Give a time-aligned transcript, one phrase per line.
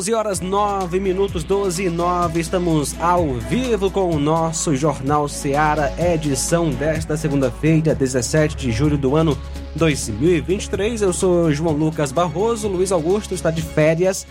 [0.00, 2.40] 12 horas 9 minutos, 12 e 9.
[2.40, 9.14] Estamos ao vivo com o nosso Jornal Seara, edição desta segunda-feira, 17 de julho do
[9.14, 9.36] ano
[9.76, 11.02] 2023.
[11.02, 14.26] Eu sou João Lucas Barroso, Luiz Augusto está de férias.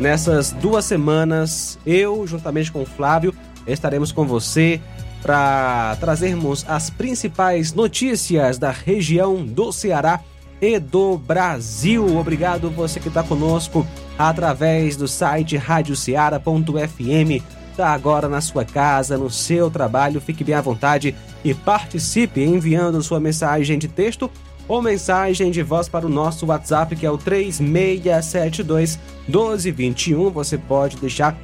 [0.00, 3.34] Nessas duas semanas, eu, juntamente com o Flávio,
[3.66, 4.80] estaremos com você
[5.20, 10.20] para trazermos as principais notícias da região do Ceará
[10.58, 12.16] e do Brasil.
[12.16, 13.86] Obrigado você que está conosco
[14.28, 17.42] através do site radioceara.fm.
[17.70, 23.02] Está agora na sua casa, no seu trabalho, fique bem à vontade e participe enviando
[23.02, 24.30] sua mensagem de texto
[24.68, 30.28] ou mensagem de voz para o nosso WhatsApp que é o 3672 1221.
[30.30, 31.34] Você pode deixar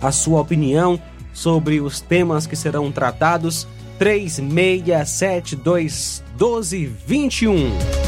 [0.00, 1.00] a sua opinião
[1.32, 3.66] sobre os temas que serão tratados.
[3.98, 8.05] 3672 1221.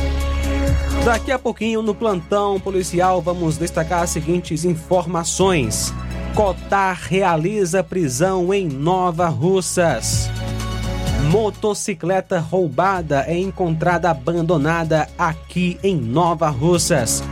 [1.05, 5.93] Daqui a pouquinho, no plantão policial, vamos destacar as seguintes informações.
[6.35, 10.31] Cotar realiza prisão em Nova Russas.
[11.31, 17.23] Motocicleta roubada é encontrada abandonada aqui em Nova Russas.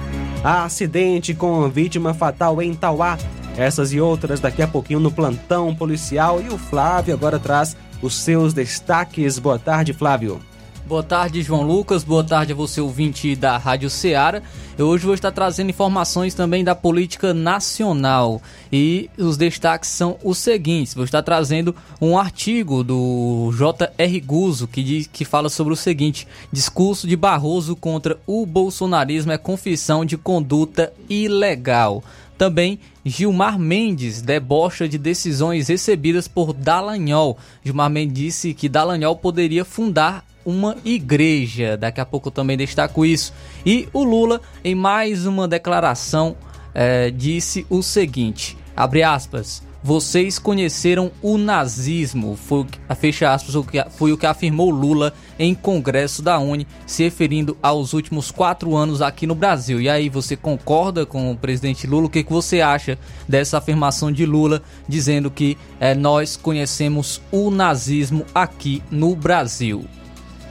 [0.42, 3.18] Acidente com vítima fatal em Tauá.
[3.56, 6.40] Essas e outras daqui a pouquinho no plantão policial.
[6.42, 9.38] E o Flávio agora traz os seus destaques.
[9.38, 10.40] Boa tarde, Flávio.
[10.86, 12.04] Boa tarde, João Lucas.
[12.04, 14.40] Boa tarde a você, ouvinte da Rádio Ceará.
[14.78, 18.40] Eu hoje vou estar trazendo informações também da política nacional.
[18.72, 24.20] E os destaques são os seguintes: vou estar trazendo um artigo do J.R.
[24.20, 29.38] Guzo que, diz, que fala sobre o seguinte: discurso de Barroso contra o bolsonarismo é
[29.38, 32.04] confissão de conduta ilegal.
[32.38, 37.36] Também Gilmar Mendes debocha de decisões recebidas por Dallagnol.
[37.64, 41.76] Gilmar Mendes disse que Dallagnol poderia fundar uma igreja.
[41.76, 43.34] Daqui a pouco eu também destaco isso.
[43.66, 46.36] E o Lula, em mais uma declaração,
[46.72, 49.66] é, disse o seguinte: abre aspas.
[49.86, 53.54] Vocês conheceram o nazismo, foi, fecha aspas,
[53.90, 59.00] foi o que afirmou Lula em congresso da Uni, se referindo aos últimos quatro anos
[59.00, 59.80] aqui no Brasil.
[59.80, 62.06] E aí, você concorda com o presidente Lula?
[62.06, 62.98] O que, que você acha
[63.28, 69.84] dessa afirmação de Lula, dizendo que é, nós conhecemos o nazismo aqui no Brasil?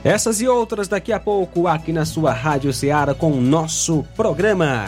[0.06, 4.86] Essas e outras daqui a pouco aqui na sua Rádio Ceará com o nosso programa.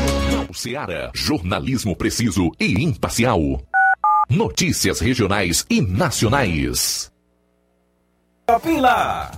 [0.00, 3.40] Jornal Ceará, jornalismo preciso e imparcial.
[4.28, 7.12] Notícias regionais e nacionais.
[8.80, 9.30] Lá.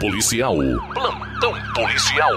[0.00, 0.56] Policial.
[0.94, 2.32] Plantão policial.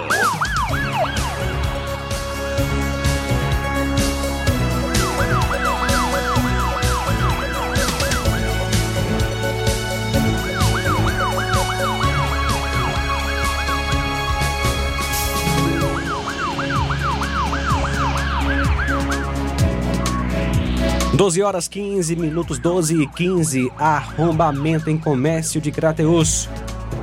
[21.13, 23.71] Doze horas 15 minutos, 12 e 15.
[23.77, 26.49] Arrombamento em comércio de Crateus.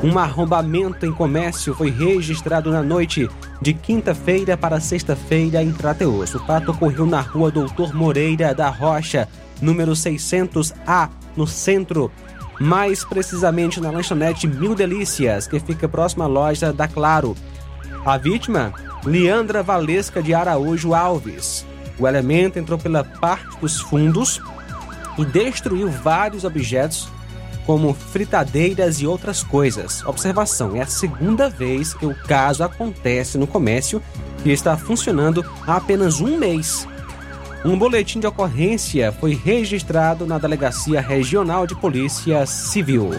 [0.02, 3.28] Um arrombamento em comércio foi registrado na noite
[3.60, 6.34] de quinta-feira para sexta-feira em Crateus.
[6.34, 9.28] O fato ocorreu na rua Doutor Moreira da Rocha,
[9.60, 12.10] número 600A, no centro.
[12.58, 17.36] Mais precisamente na lanchonete Mil Delícias, que fica próxima à loja da Claro.
[18.04, 18.72] A vítima,
[19.04, 21.66] Leandra Valesca de Araújo Alves.
[21.98, 24.40] O elemento entrou pela parte dos fundos
[25.18, 27.10] e destruiu vários objetos,
[27.70, 30.04] como fritadeiras e outras coisas.
[30.04, 34.02] Observação: é a segunda vez que o caso acontece no comércio
[34.42, 36.88] que está funcionando há apenas um mês.
[37.64, 43.10] Um boletim de ocorrência foi registrado na Delegacia Regional de Polícia Civil.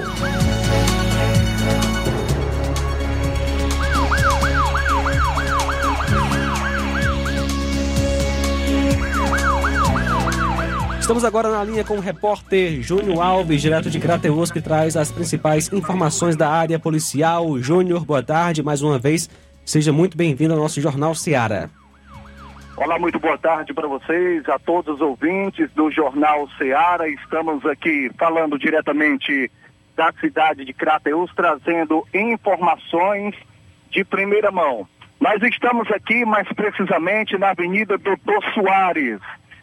[11.01, 15.11] Estamos agora na linha com o repórter Júnior Alves, direto de Crateus, que traz as
[15.11, 17.57] principais informações da área policial.
[17.57, 19.27] Júnior, boa tarde mais uma vez.
[19.65, 21.71] Seja muito bem-vindo ao nosso Jornal Seara.
[22.77, 27.09] Olá, muito boa tarde para vocês, a todos os ouvintes do Jornal Seara.
[27.09, 29.51] Estamos aqui falando diretamente
[29.97, 33.35] da cidade de Crateus, trazendo informações
[33.89, 34.87] de primeira mão.
[35.19, 39.19] Nós estamos aqui mais precisamente na Avenida Doutor Soares,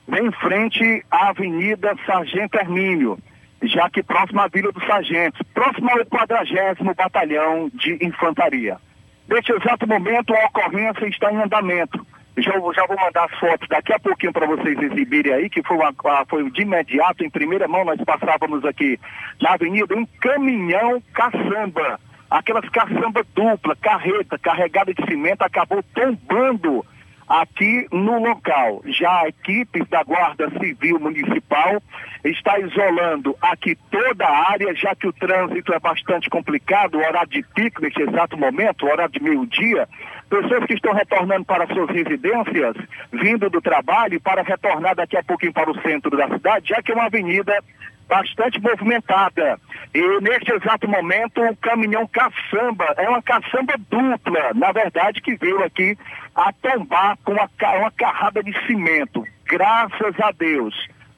[0.09, 3.19] bem em frente à Avenida Sargento Hermínio,
[3.63, 8.79] já que próximo à Vila dos Sargentos, próximo ao 40 Batalhão de Infantaria.
[9.29, 12.05] Neste exato momento, a ocorrência está em andamento.
[12.39, 15.77] Já, já vou mandar as fotos daqui a pouquinho para vocês exibirem aí, que foi,
[15.77, 15.93] uma,
[16.29, 18.99] foi de imediato, em primeira mão, nós passávamos aqui
[19.43, 22.01] na avenida um caminhão caçamba.
[22.31, 26.85] Aquelas caçamba dupla, carreta, carregada de cimento, acabou tombando
[27.29, 28.83] aqui no local.
[28.87, 31.83] Já a equipe da Guarda Civil Municipal
[32.25, 37.29] está isolando aqui toda a área, já que o trânsito é bastante complicado, o horário
[37.29, 39.89] de pico neste exato momento, o horário de meio-dia.
[40.29, 42.77] Pessoas que estão retornando para suas residências,
[43.13, 46.93] vindo do trabalho, para retornar daqui a pouquinho para o centro da cidade, já que
[46.93, 47.63] é uma avenida
[48.09, 49.61] bastante movimentada.
[49.95, 55.63] E neste exato momento, o caminhão caçamba, é uma caçamba dupla, na verdade, que veio
[55.63, 55.97] aqui
[56.35, 57.49] a tombar com uma,
[57.79, 59.25] uma carrada de cimento.
[59.45, 60.75] Graças a Deus.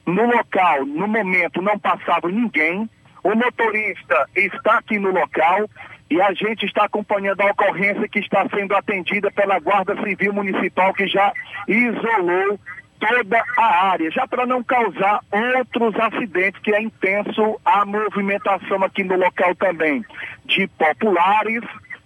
[0.06, 2.88] No local, no momento, não passava ninguém.
[3.23, 5.68] O motorista está aqui no local
[6.11, 10.92] e a gente está acompanhando a ocorrência que está sendo atendida pela Guarda Civil Municipal,
[10.92, 11.32] que já
[11.68, 12.59] isolou
[13.00, 19.02] toda a área, já para não causar outros acidentes, que é intenso a movimentação aqui
[19.02, 20.04] no local também,
[20.45, 21.62] de populares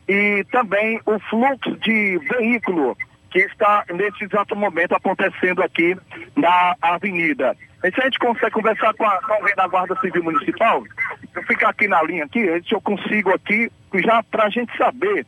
[0.09, 2.97] e também o fluxo de veículo
[3.31, 5.97] que está nesse exato momento acontecendo aqui
[6.37, 7.57] na avenida.
[7.83, 10.85] E se a gente consegue conversar com, a, com da Guarda Civil Municipal,
[11.35, 15.27] eu ficar aqui na linha aqui, se eu consigo aqui, já para a gente saber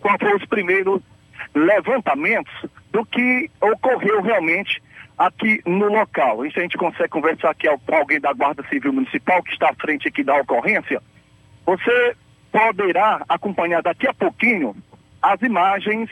[0.00, 1.02] qual foram os primeiros
[1.54, 2.52] levantamentos
[2.90, 4.82] do que ocorreu realmente
[5.18, 6.44] aqui no local.
[6.44, 9.74] Isso a gente consegue conversar aqui com alguém da Guarda Civil Municipal que está à
[9.74, 11.02] frente aqui da ocorrência.
[11.64, 12.16] Você
[12.52, 14.76] poderá acompanhar daqui a pouquinho
[15.22, 16.10] as imagens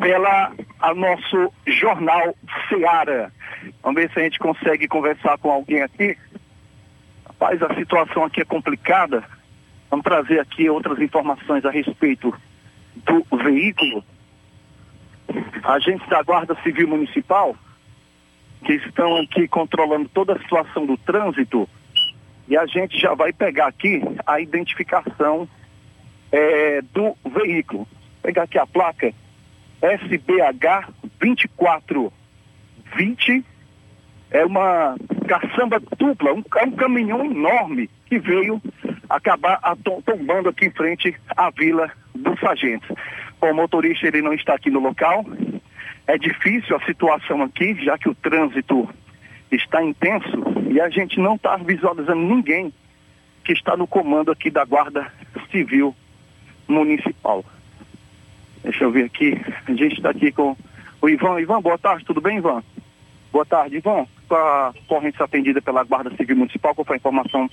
[0.00, 2.34] pela a nosso jornal
[2.68, 3.32] Seara.
[3.82, 6.16] Vamos ver se a gente consegue conversar com alguém aqui.
[7.26, 9.24] Rapaz, a situação aqui é complicada.
[9.90, 12.34] Vamos trazer aqui outras informações a respeito
[12.96, 14.04] do veículo.
[15.64, 17.56] Agentes da Guarda Civil Municipal
[18.66, 21.68] que estão aqui controlando toda a situação do trânsito
[22.48, 25.48] e a gente já vai pegar aqui a identificação
[26.32, 27.86] é, do veículo.
[28.22, 29.14] Pegar aqui a placa
[29.80, 30.88] SBH
[31.20, 33.44] 2420.
[34.32, 34.96] É uma
[35.28, 38.60] caçamba dupla, um, é um caminhão enorme que veio
[39.08, 39.60] acabar
[40.04, 42.90] tombando aqui em frente à Vila dos Sargentos.
[43.40, 45.24] o motorista ele não está aqui no local.
[46.06, 48.88] É difícil a situação aqui, já que o trânsito
[49.50, 52.72] está intenso e a gente não está visualizando ninguém
[53.44, 55.12] que está no comando aqui da Guarda
[55.50, 55.94] Civil
[56.68, 57.44] Municipal.
[58.62, 59.40] Deixa eu ver aqui.
[59.66, 60.56] A gente está aqui com
[61.00, 61.40] o Ivan.
[61.40, 62.62] Ivan, boa tarde, tudo bem, Ivan?
[63.32, 64.06] Boa tarde, Ivan.
[64.28, 67.48] Com a corrente atendida pela Guarda Civil Municipal, qual foi a informação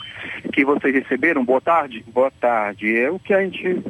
[0.51, 1.45] que vocês receberam?
[1.45, 2.03] Boa tarde.
[2.07, 2.98] Boa tarde.
[2.98, 3.83] É o que a gente,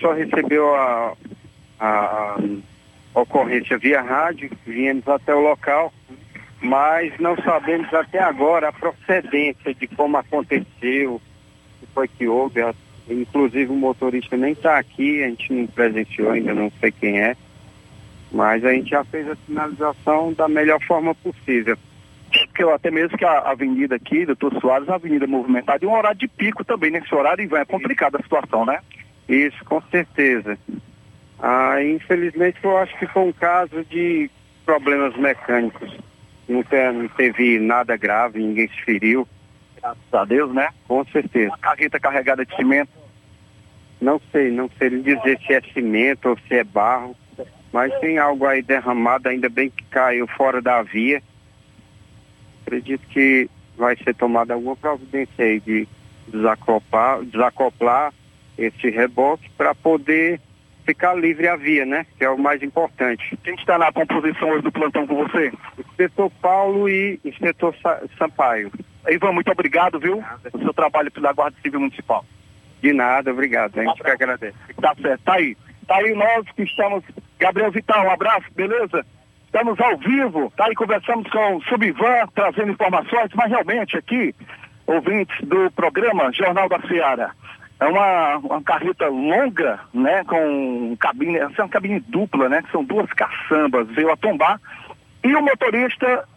[0.00, 1.14] só recebeu a,
[1.80, 2.36] a
[3.14, 5.92] ocorrência via rádio, viemos até o local,
[6.60, 11.20] mas não sabemos até agora a procedência de como aconteceu, o
[11.80, 12.60] que foi que houve,
[13.08, 17.36] Inclusive o motorista nem está aqui, a gente não presenciou ainda, não sei quem é.
[18.30, 21.76] Mas a gente já fez a sinalização da melhor forma possível.
[22.30, 26.18] Porque até mesmo que a avenida aqui, doutor Soares, uma avenida movimentada e um horário
[26.18, 28.78] de pico também nesse horário, e é complicada a situação, né?
[29.28, 30.56] Isso, com certeza.
[31.44, 34.30] Ah, infelizmente eu acho que foi um caso de
[34.64, 35.98] problemas mecânicos.
[36.48, 39.26] Não, ter, não teve nada grave, ninguém se feriu.
[39.76, 40.68] Graças a Deus, né?
[40.86, 41.48] Com certeza.
[41.48, 42.92] Uma carreta carregada de cimento.
[44.00, 47.16] Não sei, não sei dizer se é cimento ou se é barro,
[47.72, 51.20] mas tem algo aí derramado, ainda bem que caiu fora da via.
[52.64, 55.88] Acredito que vai ser tomada alguma providência aí de
[56.28, 58.14] desacoplar, desacoplar
[58.56, 60.40] esse reboque para poder
[60.84, 62.06] ficar livre a via, né?
[62.18, 63.36] Que é o mais importante.
[63.42, 65.52] Quem está na composição hoje do plantão com você?
[65.78, 67.74] Inspetor Paulo e inspetor
[68.18, 68.70] Sampaio.
[69.08, 70.22] Ivan, muito obrigado, viu?
[70.52, 72.24] O seu trabalho pela Guarda Civil Municipal.
[72.80, 73.78] De nada, obrigado.
[73.78, 74.56] A gente que agradece.
[74.80, 75.56] Tá certo, tá aí.
[75.86, 77.04] Tá aí nós que estamos.
[77.38, 79.04] Gabriel Vital, um abraço, beleza?
[79.46, 84.34] Estamos ao vivo, tá aí, conversamos com o Subivan, trazendo informações, mas realmente aqui,
[84.86, 87.32] ouvintes do programa Jornal da Seara,
[87.82, 92.70] é uma, uma carreta longa, né, com cabine, essa é uma cabine dupla, né, que
[92.70, 94.60] são duas caçambas, veio a tombar,
[95.24, 96.28] e o motorista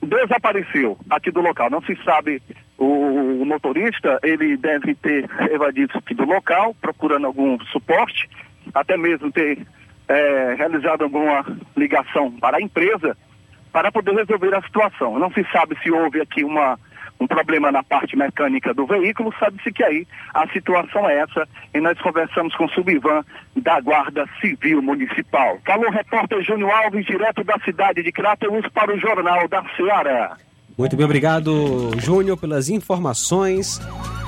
[0.00, 1.68] desapareceu aqui do local.
[1.70, 2.40] Não se sabe
[2.78, 8.28] o, o motorista, ele deve ter evadido aqui do local, procurando algum suporte,
[8.72, 9.66] até mesmo ter
[10.06, 11.44] é, realizado alguma
[11.76, 13.16] ligação para a empresa
[13.72, 15.18] para poder resolver a situação.
[15.18, 16.78] Não se sabe se houve aqui uma
[17.20, 21.80] um problema na parte mecânica do veículo, sabe-se que aí a situação é essa e
[21.80, 23.24] nós conversamos com o Subivan
[23.56, 25.58] da Guarda Civil Municipal.
[25.64, 30.36] Falou o repórter Júnior Alves, direto da cidade de Crateus para o Jornal da Ceará.
[30.76, 33.80] Muito bem, obrigado, Júnior, pelas informações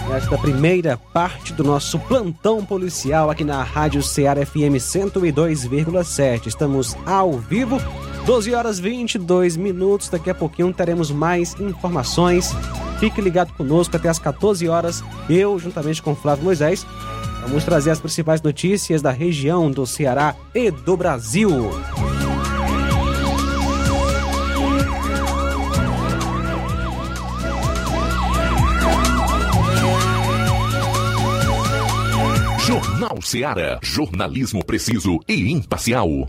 [0.09, 6.47] nesta primeira parte do nosso plantão policial aqui na Rádio Ceará FM 102,7.
[6.47, 7.81] Estamos ao vivo
[8.27, 10.09] 12 horas 22 minutos.
[10.09, 12.51] Daqui a pouquinho teremos mais informações.
[12.99, 15.03] Fique ligado conosco até as 14 horas.
[15.31, 16.85] Eu, juntamente com Flávio Moisés,
[17.43, 21.71] vamos trazer as principais notícias da região do Ceará e do Brasil.
[32.67, 33.79] Jornal Ceará.
[33.81, 36.29] Jornalismo preciso e imparcial.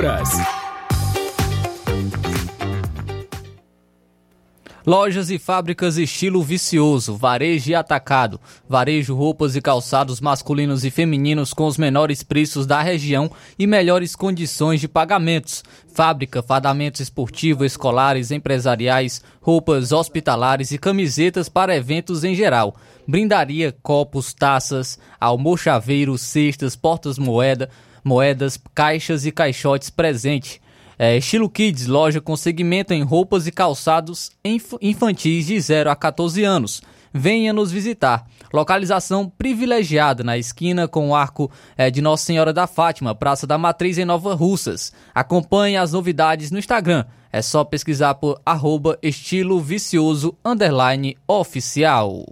[4.83, 8.41] Lojas e fábricas estilo vicioso, varejo e atacado.
[8.67, 13.29] Varejo roupas e calçados masculinos e femininos com os menores preços da região
[13.59, 15.63] e melhores condições de pagamentos.
[15.93, 22.75] Fábrica, fardamentos esportivos, escolares, empresariais, roupas hospitalares e camisetas para eventos em geral.
[23.07, 27.69] Brindaria, copos, taças, almochaveiros, cestas, portas-moeda,
[28.03, 30.61] moedas, caixas e caixotes presente.
[30.97, 35.95] É, estilo Kids, loja com segmento em roupas e calçados inf infantis de 0 a
[35.95, 36.81] 14 anos.
[37.13, 38.25] Venha nos visitar.
[38.53, 43.57] Localização privilegiada na esquina com o arco é, de Nossa Senhora da Fátima, Praça da
[43.57, 44.93] Matriz em Nova Russas.
[45.13, 47.05] Acompanhe as novidades no Instagram.
[47.31, 52.25] É só pesquisar por arroba estilo vicioso underline oficial.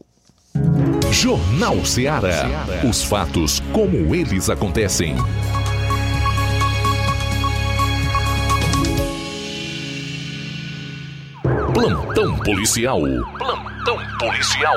[1.11, 2.45] Jornal Ceará.
[2.87, 5.15] Os fatos como eles acontecem.
[11.79, 12.99] Plantão policial.
[13.37, 14.75] Plantão policial.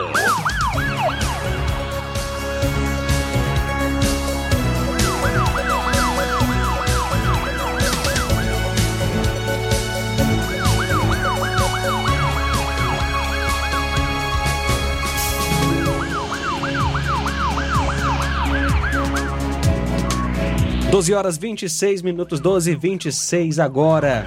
[20.88, 24.24] Doze horas vinte e seis minutos, doze vinte e seis agora.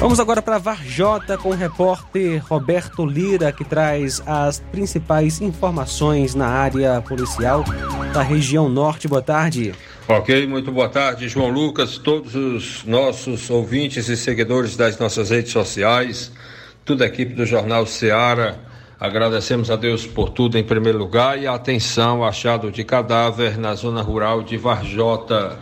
[0.00, 6.46] Vamos agora para Varjota com o repórter Roberto Lira, que traz as principais informações na
[6.46, 7.64] área policial
[8.14, 9.08] da região norte.
[9.08, 9.74] Boa tarde.
[10.06, 15.50] Ok, muito boa tarde, João Lucas, todos os nossos ouvintes e seguidores das nossas redes
[15.50, 16.30] sociais,
[16.84, 18.60] toda a equipe do Jornal Seara.
[19.00, 23.74] Agradecemos a Deus por tudo em primeiro lugar e a atenção achado de cadáver na
[23.74, 25.58] zona rural de Varjota.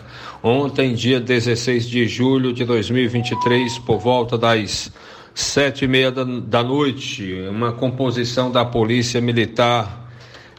[0.49, 4.93] Ontem, dia 16 de julho de 2023, por volta das
[5.35, 10.09] sete e meia da, da noite, uma composição da Polícia Militar,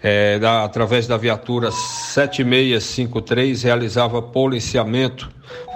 [0.04, 5.30] é, da, através da viatura 7653, realizava policiamento,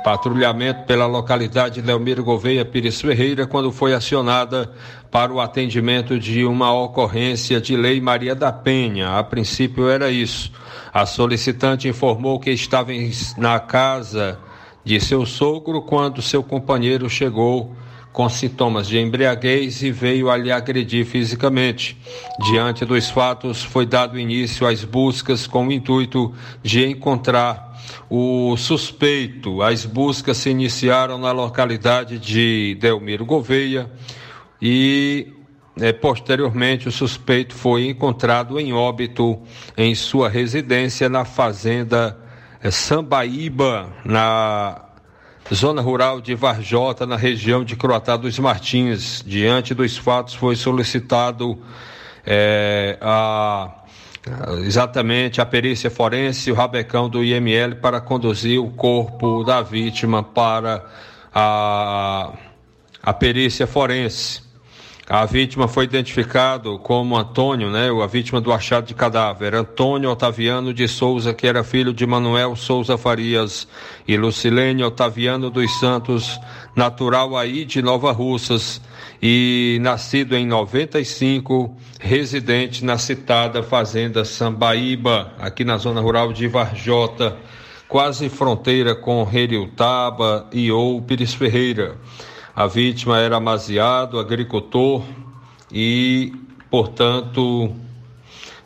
[0.03, 4.69] patrulhamento pela localidade de Leomiro Gouveia Pires Ferreira, quando foi acionada
[5.09, 9.17] para o atendimento de uma ocorrência de Lei Maria da Penha.
[9.17, 10.51] A princípio era isso.
[10.93, 12.91] A solicitante informou que estava
[13.37, 14.37] na casa
[14.83, 17.73] de seu sogro quando seu companheiro chegou
[18.11, 21.97] com sintomas de embriaguez e veio a lhe agredir fisicamente.
[22.51, 29.61] Diante dos fatos, foi dado início às buscas com o intuito de encontrar o suspeito.
[29.61, 33.89] As buscas se iniciaram na localidade de Delmiro Gouveia
[34.61, 35.31] e
[35.79, 39.39] é, posteriormente, o suspeito foi encontrado em óbito
[39.77, 42.17] em sua residência na fazenda
[42.61, 44.81] é, Sambaíba, na
[45.53, 49.23] zona rural de Varjota, na região de Croatá dos Martins.
[49.25, 51.57] Diante dos fatos, foi solicitado
[52.25, 53.71] é, a,
[54.65, 60.21] exatamente a perícia forense e o rabecão do IML para conduzir o corpo da vítima
[60.21, 60.85] para
[61.33, 62.33] a,
[63.01, 64.50] a perícia forense.
[65.13, 70.73] A vítima foi identificado como Antônio, né, a vítima do achado de cadáver, Antônio Otaviano
[70.73, 73.67] de Souza, que era filho de Manuel Souza Farias
[74.07, 76.39] e Lucilene Otaviano dos Santos,
[76.73, 78.79] natural aí de Nova Russas
[79.21, 87.35] e nascido em 95, residente na citada fazenda Sambaíba, aqui na zona rural de Varjota,
[87.85, 90.69] quase fronteira com Reriutaba e
[91.05, 91.97] Pires Ferreira.
[92.55, 95.03] A vítima era amaziado, agricultor
[95.71, 96.33] e,
[96.69, 97.73] portanto,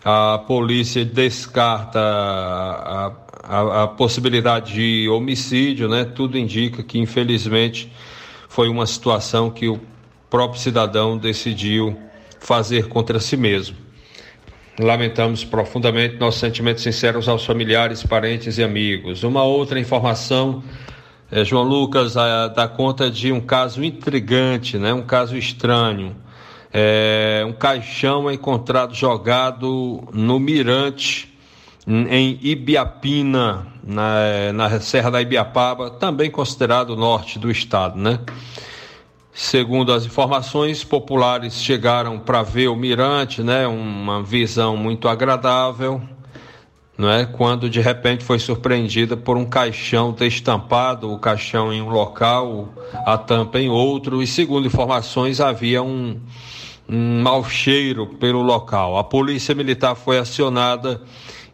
[0.03, 3.11] a polícia descarta a,
[3.43, 6.03] a, a, possibilidade de homicídio, né?
[6.03, 7.91] Tudo indica que, infelizmente,
[8.49, 9.79] foi uma situação que o
[10.31, 11.95] próprio cidadão decidiu
[12.39, 13.77] fazer contra si mesmo.
[14.79, 19.23] Lamentamos profundamente nossos sentimentos sinceros aos familiares, parentes e amigos.
[19.23, 20.63] Uma outra informação
[21.35, 24.93] é, João Lucas a, dá conta de um caso intrigante, né?
[24.93, 26.15] um caso estranho.
[26.71, 31.37] É, um caixão é encontrado jogado no Mirante,
[31.85, 38.19] em Ibiapina, na, na Serra da Ibiapaba, também considerado norte do estado, né?
[39.33, 43.67] Segundo as informações, populares chegaram para ver o mirante, né?
[43.67, 46.01] Uma visão muito agradável,
[46.97, 47.25] não é?
[47.25, 52.73] Quando de repente foi surpreendida por um caixão destampado, o caixão em um local,
[53.05, 56.19] a tampa em outro, e segundo informações havia um,
[56.87, 58.97] um mau cheiro pelo local.
[58.97, 61.01] A polícia militar foi acionada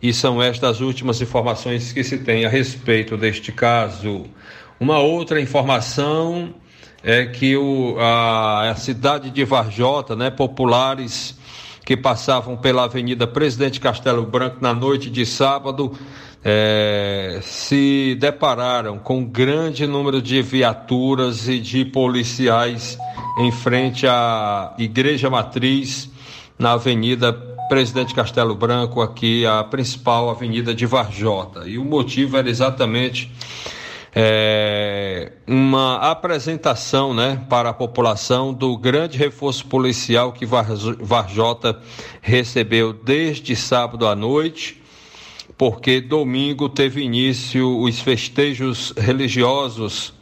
[0.02, 4.26] e são estas as últimas informações que se tem a respeito deste caso.
[4.80, 6.54] Uma outra informação
[7.04, 11.36] é que o, a, a cidade de Varjota, né, populares
[11.92, 15.92] que passavam pela Avenida Presidente Castelo Branco na noite de sábado
[16.42, 22.98] é, se depararam com um grande número de viaturas e de policiais
[23.40, 26.10] em frente à Igreja Matriz,
[26.58, 27.34] na Avenida
[27.68, 31.68] Presidente Castelo Branco, aqui a principal avenida de Varjota.
[31.68, 33.30] E o motivo era exatamente
[34.14, 41.80] é, uma apresentação né, para a população do grande reforço policial que Varjota
[42.22, 44.82] recebeu desde sábado à noite,
[45.58, 50.14] porque domingo teve início os festejos religiosos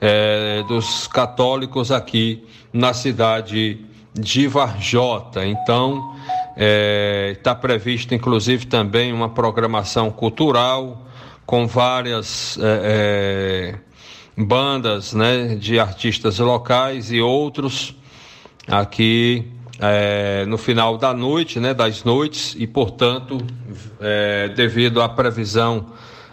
[0.00, 5.46] é, dos católicos aqui na cidade de Varjota.
[5.46, 6.14] Então,
[6.50, 11.05] está é, tá prevista inclusive também uma programação cultural
[11.46, 17.94] com várias é, é, bandas né, de artistas locais e outros
[18.66, 19.46] aqui
[19.78, 23.38] é, no final da noite, né, das noites, e portanto,
[24.00, 25.86] é, devido à previsão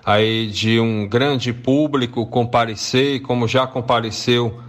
[0.04, 4.60] aí de um grande público comparecer, como já compareceu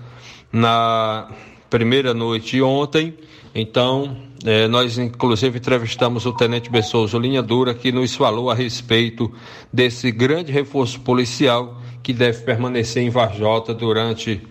[0.53, 1.29] na
[1.71, 3.15] primeira noite ontem,
[3.55, 9.33] então é, nós, inclusive, entrevistamos o Tenente Bessouza Linha Dura, que nos falou a respeito
[9.73, 14.43] desse grande reforço policial que deve permanecer em Varjota durante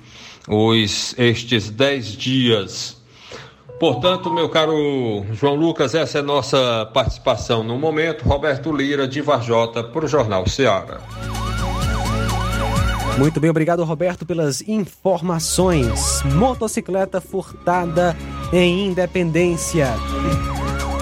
[0.47, 3.01] os, estes dez dias.
[3.79, 8.23] Portanto, meu caro João Lucas, essa é nossa participação no momento.
[8.23, 11.01] Roberto Lira, de Varjota, para o Jornal Ceará.
[13.17, 16.23] Muito bem, obrigado Roberto pelas informações.
[16.34, 18.17] Motocicleta furtada
[18.52, 19.88] em Independência.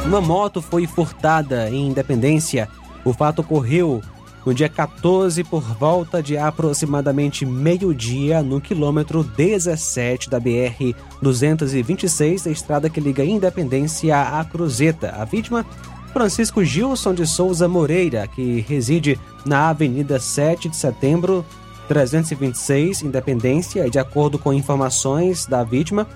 [0.05, 2.67] Uma moto foi furtada em Independência.
[3.05, 4.01] O fato ocorreu
[4.45, 12.51] no dia 14 por volta de aproximadamente meio-dia no quilômetro 17 da BR 226, a
[12.51, 15.15] estrada que liga Independência à Cruzeta.
[15.17, 15.65] A vítima
[16.11, 21.45] Francisco Gilson de Souza Moreira, que reside na Avenida 7 de Setembro,
[21.87, 26.07] 326, Independência, e de acordo com informações da vítima,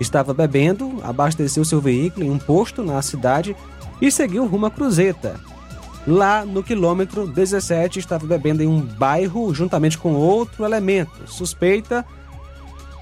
[0.00, 3.56] estava bebendo, abasteceu seu veículo em um posto na cidade
[4.00, 5.40] e seguiu rumo à Cruzeta.
[6.06, 11.26] Lá no quilômetro 17, estava bebendo em um bairro juntamente com outro elemento.
[11.26, 12.04] Suspeita.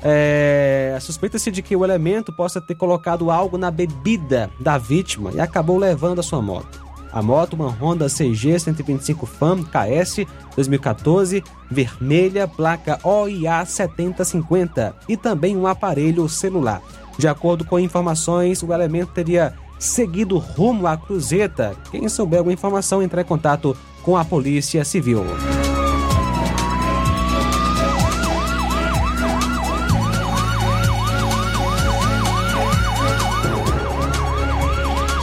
[0.05, 5.41] É, Suspeita-se de que o elemento possa ter colocado algo na bebida da vítima e
[5.41, 6.82] acabou levando a sua moto.
[7.13, 15.57] A moto, uma Honda CG 125 FAM KS 2014, vermelha, placa OIA 7050 e também
[15.57, 16.81] um aparelho celular.
[17.19, 21.77] De acordo com informações, o elemento teria seguido rumo à Cruzeta.
[21.91, 25.25] Quem souber alguma informação, entre em contato com a Polícia Civil.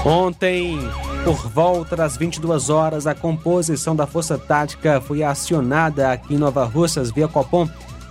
[0.06, 0.80] Ontem,
[1.23, 6.65] por volta das 22 horas, a composição da Força Tática foi acionada aqui em Nova
[6.65, 7.67] Russas via Copom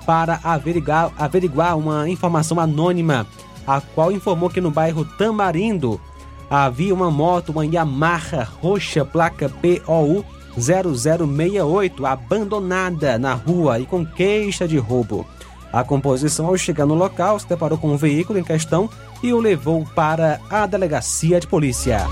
[0.07, 3.27] para averiguar, averiguar uma informação anônima,
[3.67, 6.01] a qual informou que no bairro Tamarindo
[6.49, 10.25] havia uma moto, uma Yamaha roxa, placa POU
[10.59, 15.27] 0068, abandonada na rua e com queixa de roubo.
[15.73, 18.89] A composição, ao chegar no local, se deparou com o um veículo em questão
[19.23, 22.07] e o levou para a delegacia de polícia.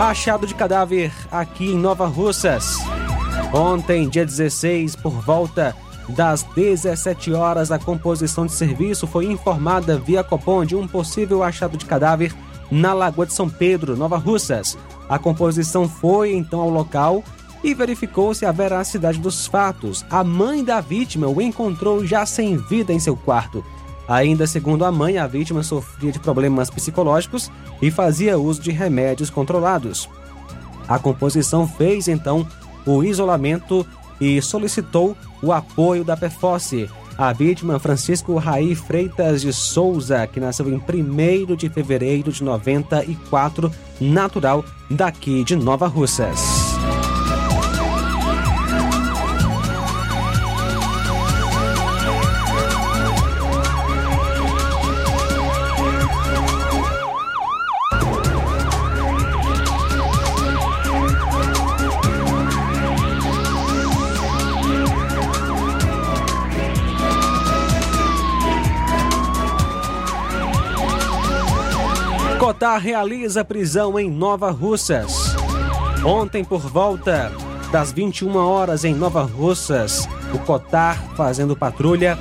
[0.00, 2.78] Achado de cadáver aqui em Nova Russas.
[3.52, 5.76] Ontem, dia 16, por volta
[6.08, 11.76] das 17 horas, a composição de serviço foi informada via Copom de um possível achado
[11.76, 12.34] de cadáver
[12.70, 14.78] na Lagoa de São Pedro, Nova Russas.
[15.06, 17.22] A composição foi então ao local
[17.62, 20.02] e verificou-se a veracidade dos fatos.
[20.08, 23.62] A mãe da vítima o encontrou já sem vida em seu quarto.
[24.10, 27.48] Ainda segundo a mãe, a vítima sofria de problemas psicológicos
[27.80, 30.08] e fazia uso de remédios controlados.
[30.88, 32.44] A composição fez então
[32.84, 33.86] o isolamento
[34.20, 36.90] e solicitou o apoio da PFOSSE.
[37.16, 43.70] A vítima, Francisco Raí Freitas de Souza, que nasceu em 1 de fevereiro de 94,
[44.00, 46.40] natural daqui de Nova Russas.
[72.50, 75.36] Cotar realiza prisão em Nova Russas.
[76.04, 77.30] Ontem, por volta
[77.70, 82.18] das 21 horas em Nova Russas, o Cotar, fazendo patrulha,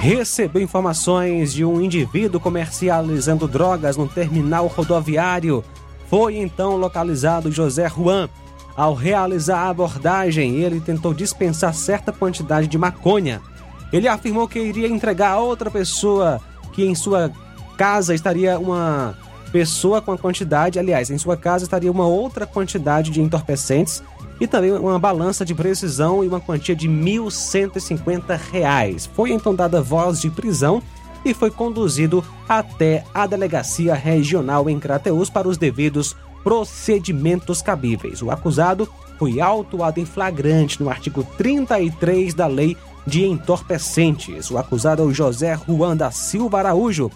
[0.00, 5.62] recebeu informações de um indivíduo comercializando drogas no terminal rodoviário.
[6.08, 8.28] Foi então localizado José Juan.
[8.76, 13.40] Ao realizar a abordagem, ele tentou dispensar certa quantidade de maconha.
[13.92, 16.40] Ele afirmou que iria entregar a outra pessoa
[16.72, 17.30] que em sua
[17.80, 19.16] casa estaria uma
[19.50, 24.02] pessoa com a quantidade, aliás, em sua casa estaria uma outra quantidade de entorpecentes
[24.38, 29.08] e também uma balança de precisão e uma quantia de R$ 1.150.
[29.14, 30.82] Foi então dada voz de prisão
[31.24, 36.14] e foi conduzido até a delegacia regional em Crateus para os devidos
[36.44, 38.20] procedimentos cabíveis.
[38.20, 38.86] O acusado
[39.18, 44.50] foi autuado em flagrante no artigo 33 da Lei de Entorpecentes.
[44.50, 47.10] O acusado é o José Juan da Silva Araújo,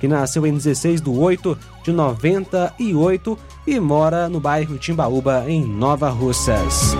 [0.00, 6.08] que nasceu em 16 de 8 de 98 e mora no bairro Timbaúba, em Nova
[6.08, 6.94] Russas.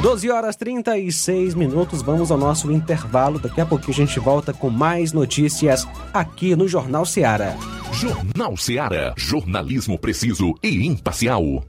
[0.00, 3.38] 12 horas 36 minutos, vamos ao nosso intervalo.
[3.38, 7.56] Daqui a pouquinho a gente volta com mais notícias aqui no Jornal Seara.
[7.92, 9.12] Jornal Seara.
[9.16, 11.62] Jornalismo preciso e imparcial.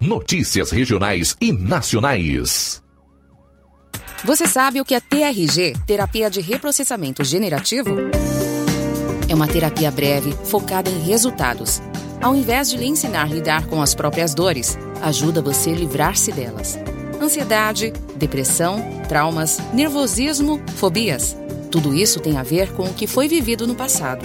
[0.00, 2.82] Notícias regionais e nacionais.
[4.24, 7.90] Você sabe o que é TRG terapia de reprocessamento generativo?
[9.28, 11.82] É uma terapia breve, focada em resultados.
[12.20, 16.32] Ao invés de lhe ensinar a lidar com as próprias dores, ajuda você a livrar-se
[16.32, 16.78] delas.
[17.20, 21.36] Ansiedade, depressão, traumas, nervosismo, fobias.
[21.70, 24.24] Tudo isso tem a ver com o que foi vivido no passado.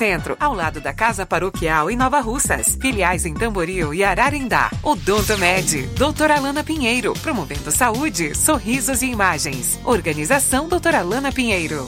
[0.00, 2.74] Centro, ao lado da Casa Paroquial em Nova Russas.
[2.80, 4.70] Filiais em Tamboril e Ararindá.
[4.82, 9.78] Odonto Med, doutora Alana Pinheiro, promovendo saúde, sorrisos e imagens.
[9.84, 11.86] Organização doutora Alana Pinheiro.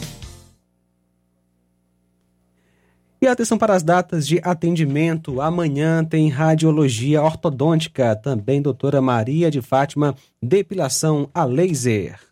[3.19, 5.41] E atenção para as datas de atendimento.
[5.41, 12.32] Amanhã tem radiologia ortodôntica, também doutora Maria de Fátima, depilação a laser.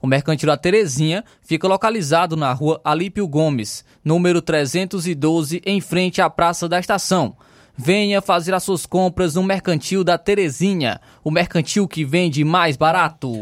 [0.00, 6.30] O Mercantil da Terezinha fica localizado na rua Alípio Gomes, número 312, em frente à
[6.30, 7.36] Praça da Estação.
[7.76, 13.32] Venha fazer as suas compras no Mercantil da Terezinha, o mercantil que vende mais barato.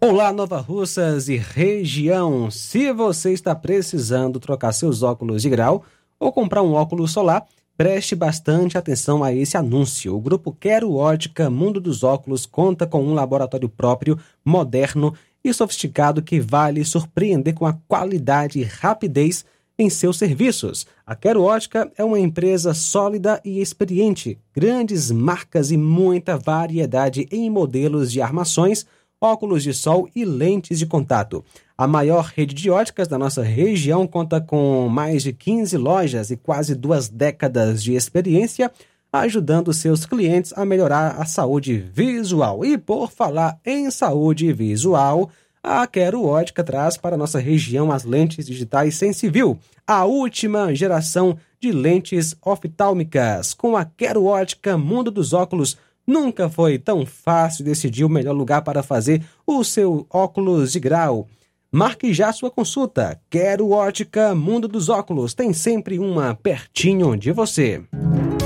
[0.00, 2.50] Olá, Nova Russas e região.
[2.50, 5.84] Se você está precisando trocar seus óculos de grau
[6.18, 7.46] ou comprar um óculos solar,
[7.76, 10.14] preste bastante atenção a esse anúncio.
[10.14, 16.22] O grupo Quero Ótica Mundo dos Óculos conta com um laboratório próprio, moderno e sofisticado
[16.22, 19.44] que vale surpreender com a qualidade e rapidez
[19.78, 20.86] em seus serviços.
[21.06, 27.50] A Quero Ótica é uma empresa sólida e experiente, grandes marcas e muita variedade em
[27.50, 28.86] modelos de armações,
[29.20, 31.44] óculos de sol e lentes de contato.
[31.76, 36.36] A maior rede de óticas da nossa região conta com mais de 15 lojas e
[36.36, 38.70] quase duas décadas de experiência,
[39.12, 42.64] ajudando seus clientes a melhorar a saúde visual.
[42.64, 45.30] E por falar em saúde visual,
[45.62, 51.70] a Quero Ótica traz para nossa região as lentes digitais Sensivil, a última geração de
[51.70, 53.54] lentes oftálmicas.
[53.54, 58.62] Com a Quero Ótica Mundo dos Óculos, nunca foi tão fácil decidir o melhor lugar
[58.62, 61.28] para fazer o seu óculos de grau.
[61.74, 63.18] Marque já sua consulta.
[63.30, 65.32] Quero Ótica Mundo dos Óculos.
[65.32, 67.82] Tem sempre uma pertinho de você.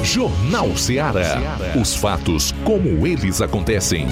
[0.04, 1.58] Jornal Ceará.
[1.76, 4.06] Os fatos como eles acontecem.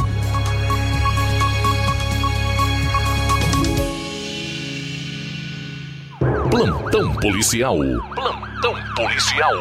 [6.50, 7.78] Plantão policial.
[8.16, 9.52] Plantão policial.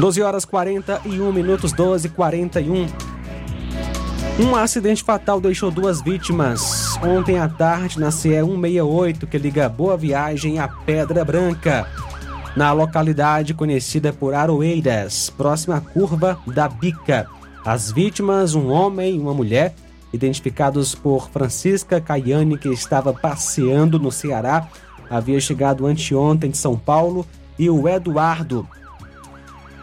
[0.00, 2.88] Doze horas quarenta e um minutos, doze quarenta e um.
[4.42, 9.98] Um acidente fatal deixou duas vítimas ontem à tarde na CE 168, que liga Boa
[9.98, 11.86] Viagem a Pedra Branca,
[12.56, 17.26] na localidade conhecida por Aroeiras, próxima à curva da Bica.
[17.62, 19.74] As vítimas, um homem e uma mulher,
[20.14, 24.66] identificados por Francisca Caiane, que estava passeando no Ceará,
[25.10, 27.26] havia chegado anteontem de São Paulo,
[27.58, 28.66] e o Eduardo,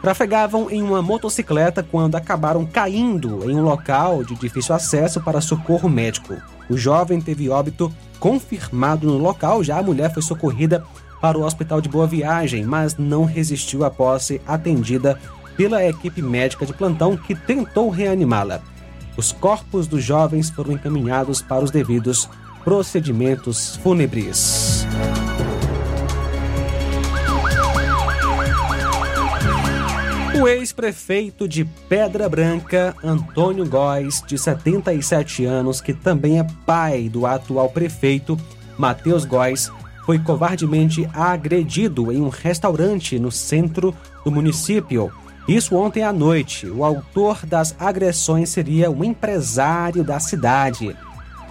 [0.08, 5.89] trafegavam em uma motocicleta quando acabaram caindo em um local de difícil acesso para socorro
[5.89, 6.38] médico.
[6.70, 10.82] O jovem teve óbito confirmado no local, já a mulher foi socorrida
[11.20, 15.20] para o hospital de Boa Viagem, mas não resistiu após ser atendida
[15.58, 18.62] pela equipe médica de plantão que tentou reanimá-la.
[19.17, 22.30] Os corpos dos jovens foram encaminhados para os devidos
[22.63, 24.88] procedimentos fúnebres.
[30.39, 37.25] O ex-prefeito de Pedra Branca, Antônio Góes, de 77 anos, que também é pai do
[37.25, 38.40] atual prefeito,
[38.77, 39.71] Matheus Góes,
[40.06, 45.12] foi covardemente agredido em um restaurante no centro do município.
[45.48, 46.67] Isso ontem à noite.
[46.67, 50.96] O autor das agressões seria um empresário da cidade.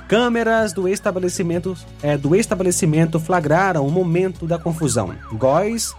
[0.07, 5.13] Câmeras do estabelecimento, é, do estabelecimento flagraram o momento da confusão.
[5.33, 5.93] Góes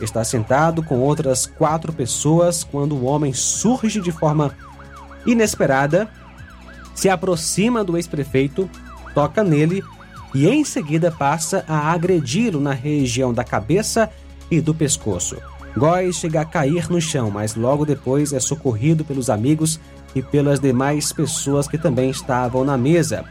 [0.00, 4.54] está sentado com outras quatro pessoas quando o homem surge de forma
[5.26, 6.08] inesperada,
[6.94, 8.68] se aproxima do ex-prefeito,
[9.14, 9.82] toca nele
[10.34, 14.10] e em seguida passa a agredi-lo na região da cabeça
[14.50, 15.36] e do pescoço.
[15.76, 19.78] Góes chega a cair no chão, mas logo depois é socorrido pelos amigos
[20.14, 23.24] e pelas demais pessoas que também estavam na mesa.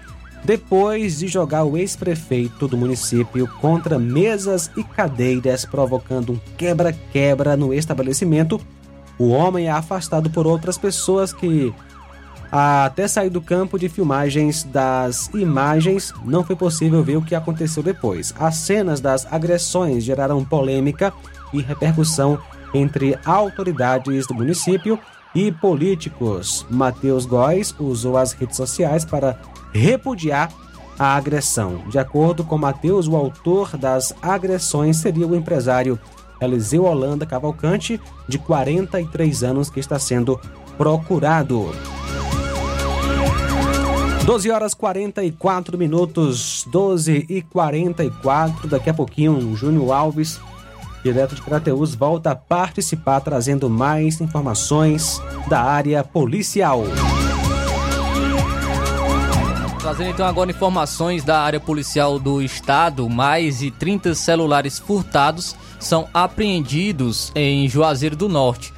[0.44, 7.74] Depois de jogar o ex-prefeito do município contra mesas e cadeiras, provocando um quebra-quebra no
[7.74, 8.60] estabelecimento,
[9.20, 11.74] o homem é afastado por outras pessoas que,
[12.52, 17.84] até sair do campo de filmagens das imagens, não foi possível ver o que aconteceu
[17.84, 18.34] depois.
[18.40, 21.12] As cenas das agressões geraram polêmica
[21.52, 22.40] e repercussão
[22.74, 25.00] entre autoridades do município
[25.34, 26.66] e políticos.
[26.70, 29.40] Matheus Góes usou as redes sociais para
[29.78, 30.52] repudiar
[30.98, 31.84] a agressão.
[31.90, 36.00] De acordo com Matheus, o autor das agressões seria o empresário
[36.42, 40.40] Eliseu Holanda Cavalcante, de 43 anos, que está sendo
[40.78, 41.72] procurado.
[44.26, 48.68] 12 horas 44 minutos, 12 e 44.
[48.68, 50.40] Daqui a pouquinho, Júnior Alves,
[51.02, 56.84] direto de Crateus, volta a participar, trazendo mais informações da área policial.
[59.88, 66.10] Trazendo então agora informações da área policial do estado, mais de 30 celulares furtados são
[66.14, 68.74] apreendidos em Juazeiro do Norte.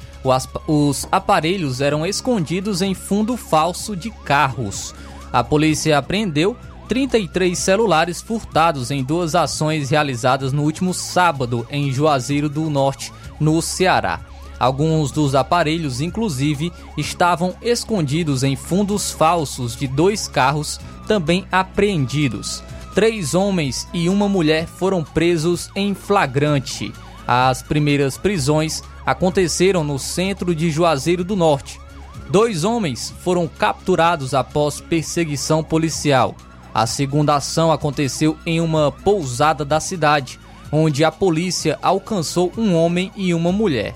[0.68, 4.94] Os aparelhos eram escondidos em fundo falso de carros.
[5.32, 6.56] A polícia apreendeu
[6.86, 13.60] 33 celulares furtados em duas ações realizadas no último sábado em Juazeiro do Norte, no
[13.60, 14.20] Ceará.
[14.60, 20.78] Alguns dos aparelhos, inclusive, estavam escondidos em fundos falsos de dois carros
[21.10, 22.62] também apreendidos.
[22.94, 26.92] Três homens e uma mulher foram presos em flagrante.
[27.26, 31.80] As primeiras prisões aconteceram no centro de Juazeiro do Norte.
[32.30, 36.36] Dois homens foram capturados após perseguição policial.
[36.72, 40.38] A segunda ação aconteceu em uma pousada da cidade,
[40.70, 43.94] onde a polícia alcançou um homem e uma mulher.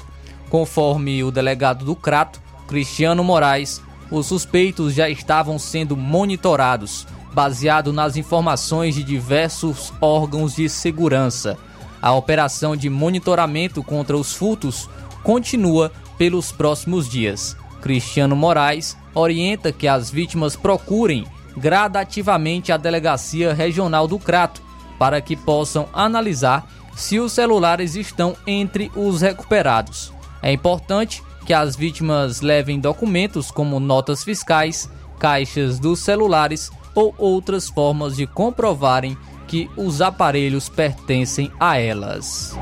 [0.51, 8.17] Conforme o delegado do Crato, Cristiano Moraes, os suspeitos já estavam sendo monitorados, baseado nas
[8.17, 11.59] informações de diversos órgãos de segurança.
[12.01, 14.89] A operação de monitoramento contra os furtos
[15.23, 17.57] continua pelos próximos dias.
[17.81, 21.27] Cristiano Moraes orienta que as vítimas procurem
[21.57, 24.63] gradativamente a Delegacia Regional do Crato
[24.99, 30.13] para que possam analisar se os celulares estão entre os recuperados.
[30.41, 34.89] É importante que as vítimas levem documentos como notas fiscais,
[35.19, 39.17] caixas dos celulares ou outras formas de comprovarem
[39.47, 42.57] que os aparelhos pertencem a elas.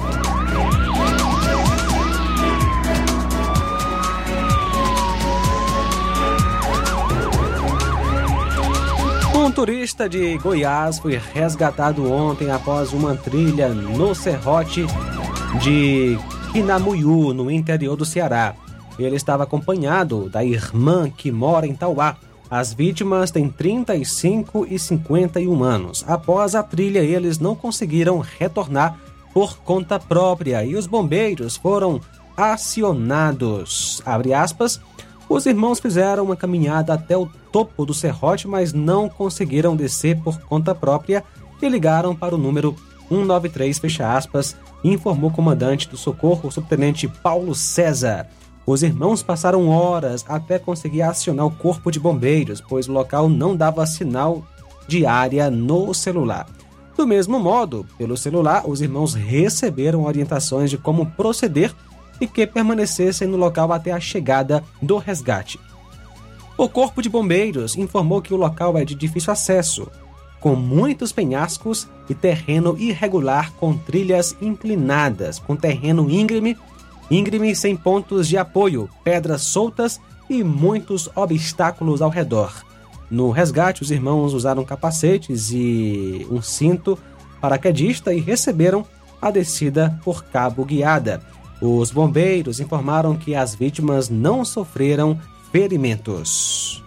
[9.34, 14.86] Um turista de Goiás foi resgatado ontem após uma trilha no serrote
[15.60, 16.18] de
[16.52, 18.54] Quinamuiú, no interior do Ceará.
[18.98, 22.16] Ele estava acompanhado da irmã que mora em Tauá.
[22.50, 26.04] As vítimas têm 35 e 51 anos.
[26.06, 28.98] Após a trilha, eles não conseguiram retornar
[29.32, 32.00] por conta própria e os bombeiros foram
[32.36, 34.02] acionados.
[34.36, 34.80] Aspas.
[35.28, 40.38] Os irmãos fizeram uma caminhada até o topo do serrote, mas não conseguiram descer por
[40.40, 41.24] conta própria
[41.62, 42.76] e ligaram para o número
[43.08, 48.26] 193, fecha aspas, informou o comandante do socorro, o subtenente Paulo César.
[48.64, 53.56] Os irmãos passaram horas até conseguir acionar o corpo de bombeiros, pois o local não
[53.56, 54.44] dava sinal
[54.86, 56.46] de área no celular.
[56.96, 61.74] Do mesmo modo, pelo celular, os irmãos receberam orientações de como proceder
[62.20, 65.58] e que permanecessem no local até a chegada do resgate.
[66.56, 69.88] O Corpo de Bombeiros informou que o local é de difícil acesso,
[70.38, 76.56] com muitos penhascos e terreno irregular com trilhas inclinadas, com terreno íngreme
[77.10, 82.64] íngreme sem pontos de apoio, pedras soltas e muitos obstáculos ao redor.
[83.10, 86.98] No resgate, os irmãos usaram capacetes e um cinto
[87.40, 88.86] paraquedista e receberam
[89.20, 91.20] a descida por cabo guiada.
[91.60, 95.18] Os bombeiros informaram que as vítimas não sofreram
[95.52, 96.82] ferimentos.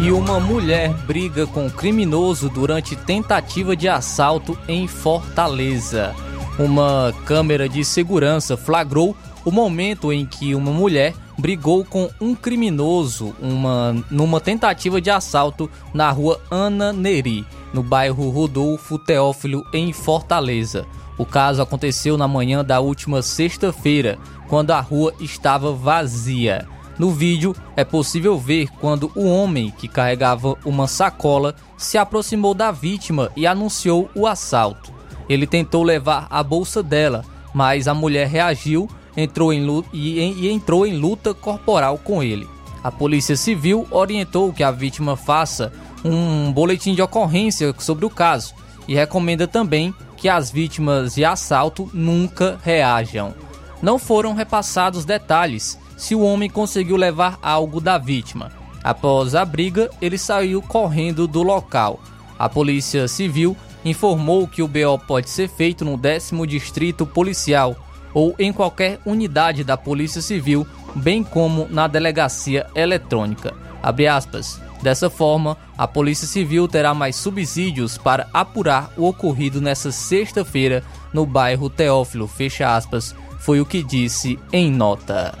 [0.00, 6.14] E uma mulher briga com criminoso durante tentativa de assalto em Fortaleza.
[6.58, 13.36] Uma câmera de segurança flagrou o momento em que uma mulher brigou com um criminoso
[13.40, 17.44] uma, numa tentativa de assalto na rua Ana Neri,
[17.74, 20.86] no bairro Rodolfo Teófilo, em Fortaleza.
[21.18, 26.66] O caso aconteceu na manhã da última sexta-feira, quando a rua estava vazia.
[26.98, 32.70] No vídeo é possível ver quando o homem que carregava uma sacola se aproximou da
[32.70, 34.95] vítima e anunciou o assalto.
[35.28, 37.24] Ele tentou levar a bolsa dela,
[37.54, 42.46] mas a mulher reagiu entrou em luta, e, e entrou em luta corporal com ele.
[42.84, 45.72] A Polícia Civil orientou que a vítima faça
[46.04, 48.54] um boletim de ocorrência sobre o caso
[48.86, 53.34] e recomenda também que as vítimas de assalto nunca reajam.
[53.82, 58.52] Não foram repassados detalhes se o homem conseguiu levar algo da vítima.
[58.84, 61.98] Após a briga, ele saiu correndo do local.
[62.38, 63.56] A Polícia Civil
[63.86, 67.76] informou que o BO pode ser feito no décimo distrito policial
[68.12, 73.54] ou em qualquer unidade da Polícia Civil, bem como na delegacia eletrônica.
[74.82, 80.82] Dessa forma, a Polícia Civil terá mais subsídios para apurar o ocorrido nesta sexta-feira
[81.12, 85.34] no bairro Teófilo, fecha aspas, foi o que disse em nota.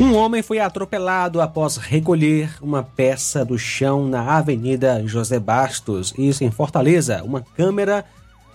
[0.00, 6.44] Um homem foi atropelado após recolher uma peça do chão na Avenida José Bastos, isso
[6.44, 7.24] em Fortaleza.
[7.24, 8.04] Uma câmera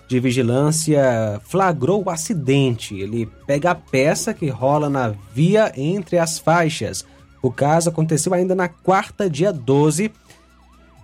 [0.08, 2.98] de vigilância flagrou o acidente.
[2.98, 7.04] Ele pega a peça que rola na via entre as faixas.
[7.42, 10.10] O caso aconteceu ainda na quarta, dia 12,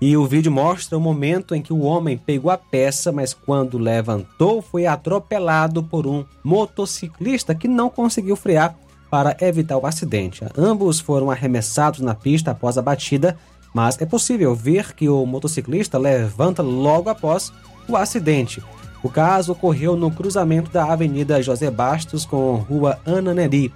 [0.00, 3.76] e o vídeo mostra o momento em que o homem pegou a peça, mas quando
[3.76, 8.74] levantou foi atropelado por um motociclista que não conseguiu frear
[9.10, 10.44] para evitar o acidente.
[10.56, 13.36] Ambos foram arremessados na pista após a batida,
[13.74, 17.52] mas é possível ver que o motociclista levanta logo após
[17.88, 18.62] o acidente.
[19.02, 23.72] O caso ocorreu no cruzamento da Avenida José Bastos com Rua Ana Neri.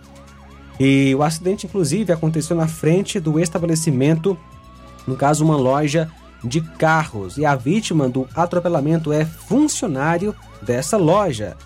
[0.78, 4.36] E o acidente, inclusive, aconteceu na frente do estabelecimento,
[5.06, 6.10] no caso, uma loja
[6.42, 7.38] de carros.
[7.38, 11.56] E a vítima do atropelamento é funcionário dessa loja.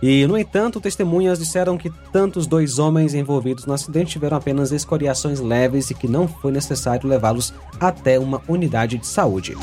[0.00, 4.70] E, no entanto, testemunhas disseram que tanto os dois homens envolvidos no acidente tiveram apenas
[4.70, 9.56] escoriações leves e que não foi necessário levá-los até uma unidade de saúde.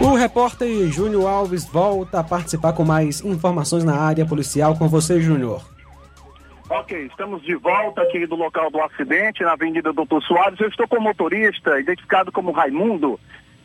[0.00, 4.76] O repórter Júnior Alves volta a participar com mais informações na área policial.
[4.76, 5.62] Com você, Júnior.
[6.70, 10.60] Ok, estamos de volta aqui do local do acidente, na Avenida Doutor Soares.
[10.60, 13.18] Eu estou com o motorista, identificado como Raimundo.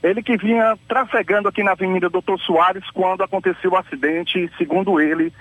[0.04, 4.52] Ele que vinha trafegando aqui na Avenida Doutor Soares quando aconteceu o acidente.
[4.58, 5.32] Segundo ele,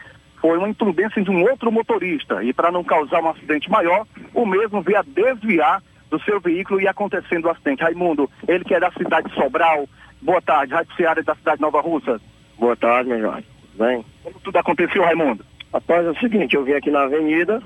[0.40, 2.42] foi uma imprudência de um outro motorista.
[2.44, 6.80] E para não causar um acidente maior, o mesmo veio a desviar do seu veículo
[6.80, 7.82] e acontecendo o acidente.
[7.82, 9.88] Raimundo, ele que é da cidade de Sobral,
[10.22, 12.20] Boa tarde, Rádio Ceará da cidade de Nova Russa.
[12.56, 13.44] Boa tarde, meu Jorge.
[13.74, 14.04] Bem?
[14.22, 15.44] Como tudo aconteceu, Raimundo?
[15.74, 17.60] Rapaz, é o seguinte, eu vim aqui na avenida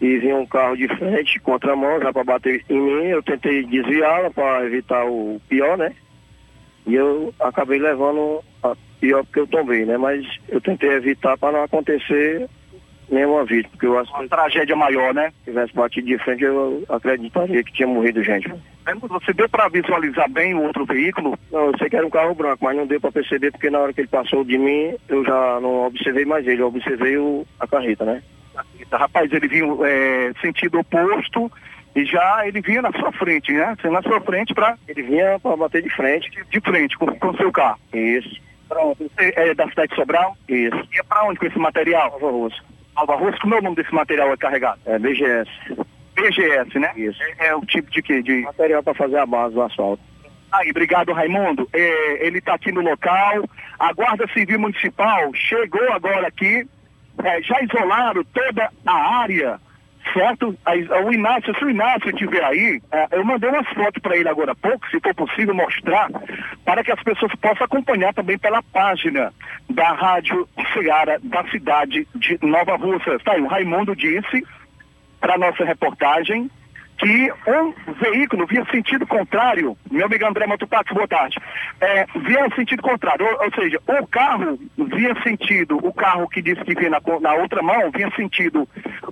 [0.00, 4.30] e vinha um carro de frente, contramão, já para bater em mim, eu tentei desviá-la
[4.30, 5.92] para evitar o pior, né?
[6.86, 9.96] E eu acabei levando a pior porque eu tombei, né?
[9.96, 12.48] Mas eu tentei evitar para não acontecer
[13.10, 15.32] nenhuma vítima, porque eu acho Uma tragédia maior, né?
[15.38, 18.52] Se tivesse batido de frente, eu acreditaria que tinha morrido gente.
[19.08, 21.36] Você deu para visualizar bem o outro veículo?
[21.50, 23.80] Não, eu sei que era um carro branco, mas não deu para perceber porque na
[23.80, 27.44] hora que ele passou de mim, eu já não observei mais ele, eu observei o,
[27.58, 28.22] a carreta, né?
[28.90, 31.50] Rapaz, ele vinha é, sentido oposto
[31.96, 33.74] e já ele vinha na sua frente, né?
[33.80, 36.30] Você na sua frente para Ele vinha para bater de frente.
[36.30, 37.80] De, de frente, com o seu carro.
[37.90, 38.38] Isso.
[38.68, 39.10] Pronto.
[39.16, 40.36] Você é da cidade de Sobral?
[40.46, 40.76] Isso.
[40.92, 42.10] E é para onde com esse material?
[42.12, 42.56] Nova Russa.
[42.94, 44.78] Nova Russa, como é o nome desse material é carregado?
[44.84, 45.50] É BGS.
[46.14, 46.92] BGS, né?
[46.96, 47.18] Isso.
[47.22, 48.22] É, é o tipo de quê?
[48.22, 48.42] De...
[48.42, 50.02] Material para fazer a base do asfalto.
[50.52, 51.66] Aí, obrigado, Raimundo.
[51.72, 53.48] É, ele está aqui no local.
[53.78, 56.66] A Guarda Civil Municipal chegou agora aqui.
[57.24, 59.58] É, já isolaram toda a área,
[60.12, 60.56] certo?
[61.04, 64.52] O Inácio, se o Inácio estiver aí, é, eu mandei umas fotos para ele agora
[64.52, 66.08] há pouco, se for possível mostrar,
[66.64, 69.32] para que as pessoas possam acompanhar também pela página
[69.68, 73.18] da Rádio Ceará da cidade de Nova Russa.
[73.20, 74.44] Tá aí, o Raimundo disse
[75.20, 76.50] para nossa reportagem
[76.98, 81.38] que um veículo vinha sentido contrário, meu amigo André Matupax, boa tarde,
[81.80, 86.64] é, vinha sentido contrário, ou, ou, seja, o carro vinha sentido, o carro que disse
[86.64, 88.68] que vinha na, na outra mão, vinha sentido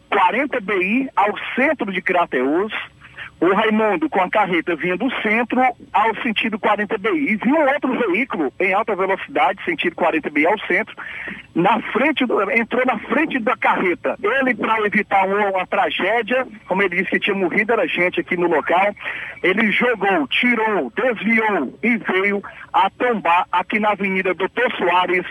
[0.09, 2.73] 40 BI ao centro de Crateus,
[3.41, 5.61] o Raimundo com a carreta vinha do centro
[5.93, 7.09] ao sentido 40 BI.
[7.11, 10.95] E vinha um outro veículo em alta velocidade, sentido 40 BI ao centro,
[11.55, 14.17] na frente do, entrou na frente da carreta.
[14.23, 18.37] Ele, para evitar uma, uma, tragédia, como ele disse que tinha morrido, era gente aqui
[18.37, 18.95] no local,
[19.43, 25.27] ele jogou, tirou, desviou e veio a tombar aqui na Avenida Doutor Soares,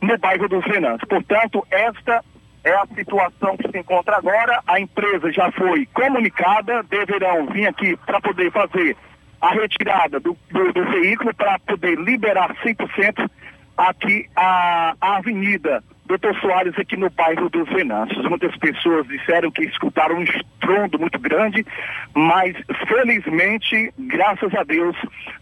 [0.00, 1.06] no bairro dos Venâncio.
[1.06, 2.24] Portanto, esta
[2.64, 4.60] é a situação que se encontra agora.
[4.66, 8.96] A empresa já foi comunicada, deverão vir aqui para poder fazer
[9.40, 13.30] a retirada do, do, do veículo para poder liberar 100%
[13.76, 18.28] aqui a, a avenida Doutor Soares aqui no bairro dos Venâncios.
[18.28, 20.24] Muitas pessoas disseram que escutaram um
[20.70, 21.66] estrondo muito grande,
[22.14, 22.56] mas
[22.86, 24.96] felizmente, graças a Deus,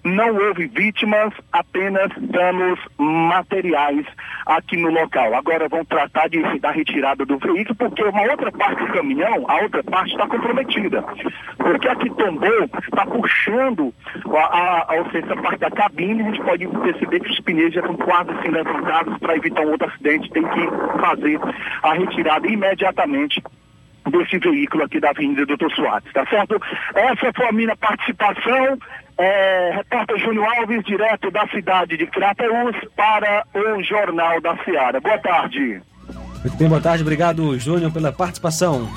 [0.05, 4.07] não houve vítimas, apenas danos materiais
[4.47, 5.35] aqui no local.
[5.35, 9.63] Agora vão tratar de, da retirada do veículo, porque uma outra parte do caminhão, a
[9.63, 11.05] outra parte está comprometida.
[11.59, 13.93] Porque a que tombou está puxando
[14.35, 17.97] a, a, a, parte da cabine, a gente pode perceber que os pneus já estão
[17.97, 21.39] quase assim levantados para evitar um outro acidente, tem que fazer
[21.83, 23.43] a retirada imediatamente
[24.11, 26.61] desse veículo aqui da Avenida Doutor Soares, tá certo?
[26.95, 28.79] Essa foi a minha participação.
[29.19, 35.01] É, repórter Júnior Alves, direto da cidade de Crateus, para o Jornal da Seara.
[35.01, 35.83] Boa tarde.
[36.45, 37.03] Muito bem, boa tarde.
[37.03, 38.89] Obrigado, Júnior, pela participação.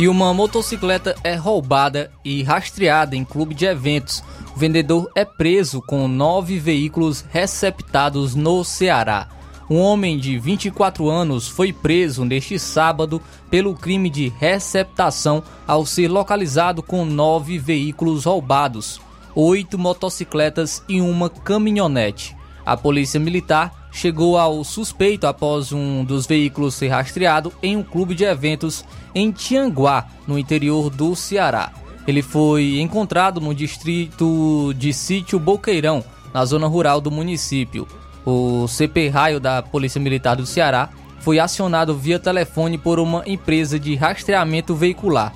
[0.00, 4.24] E uma motocicleta é roubada e rastreada em clube de eventos.
[4.56, 9.28] O vendedor é preso com nove veículos receptados no Ceará.
[9.68, 13.20] Um homem de 24 anos foi preso neste sábado
[13.50, 19.02] pelo crime de receptação ao ser localizado com nove veículos roubados,
[19.34, 22.39] oito motocicletas e uma caminhonete.
[22.70, 28.14] A polícia militar chegou ao suspeito após um dos veículos ser rastreado em um clube
[28.14, 31.72] de eventos em Tianguá, no interior do Ceará.
[32.06, 37.88] Ele foi encontrado no distrito de Sítio Boqueirão, na zona rural do município.
[38.24, 43.80] O CP Raio da Polícia Militar do Ceará foi acionado via telefone por uma empresa
[43.80, 45.34] de rastreamento veicular.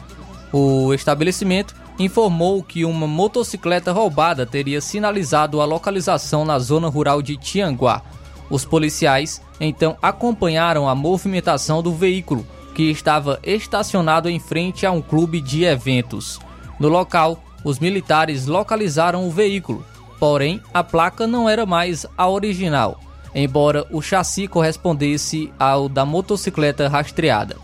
[0.53, 7.37] O estabelecimento informou que uma motocicleta roubada teria sinalizado a localização na zona rural de
[7.37, 8.03] Tianguá.
[8.51, 15.01] Os policiais então acompanharam a movimentação do veículo, que estava estacionado em frente a um
[15.01, 16.41] clube de eventos.
[16.79, 19.85] No local, os militares localizaram o veículo,
[20.19, 23.01] porém a placa não era mais a original,
[23.35, 27.57] embora o chassi correspondesse ao da motocicleta rastreada.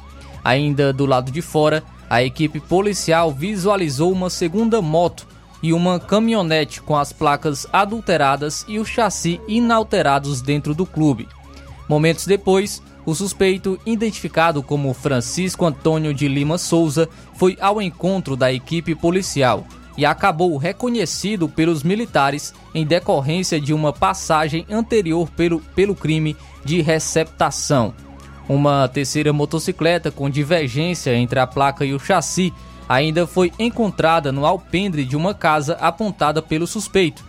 [0.44, 5.28] Ainda do lado de fora, a equipe policial visualizou uma segunda moto
[5.62, 11.28] e uma caminhonete com as placas adulteradas e o chassi inalterados dentro do clube.
[11.88, 18.52] Momentos depois, o suspeito, identificado como Francisco Antônio de Lima Souza, foi ao encontro da
[18.52, 19.64] equipe policial
[19.96, 26.80] e acabou reconhecido pelos militares em decorrência de uma passagem anterior pelo, pelo crime de
[26.80, 27.94] receptação.
[28.51, 32.53] Uma terceira motocicleta com divergência entre a placa e o chassi
[32.88, 37.24] ainda foi encontrada no alpendre de uma casa apontada pelo suspeito.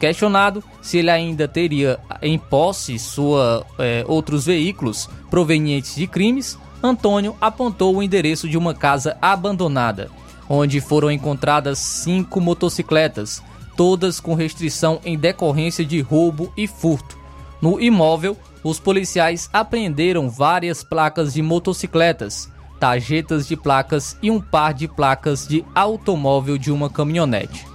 [0.00, 7.36] Questionado se ele ainda teria em posse sua é, outros veículos provenientes de crimes, Antônio
[7.40, 10.10] apontou o endereço de uma casa abandonada,
[10.48, 13.40] onde foram encontradas cinco motocicletas,
[13.76, 17.16] todas com restrição em decorrência de roubo e furto.
[17.62, 22.50] No imóvel, os policiais apreenderam várias placas de motocicletas,
[22.80, 27.66] tarjetas de placas e um par de placas de automóvel de uma caminhonete.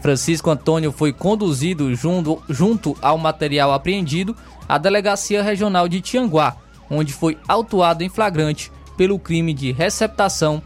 [0.00, 4.34] Francisco Antônio foi conduzido junto, junto ao material apreendido
[4.66, 6.56] à Delegacia Regional de Tianguá,
[6.90, 10.62] onde foi autuado em flagrante pelo crime de receptação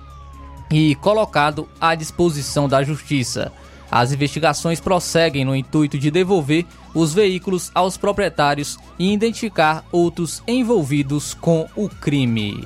[0.70, 3.52] e colocado à disposição da Justiça.
[3.90, 11.34] As investigações prosseguem no intuito de devolver os veículos aos proprietários e identificar outros envolvidos
[11.34, 12.64] com o crime.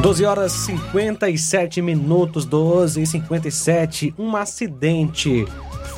[0.00, 4.14] 12 horas 57 minutos, 12 e 57.
[4.18, 5.46] Um acidente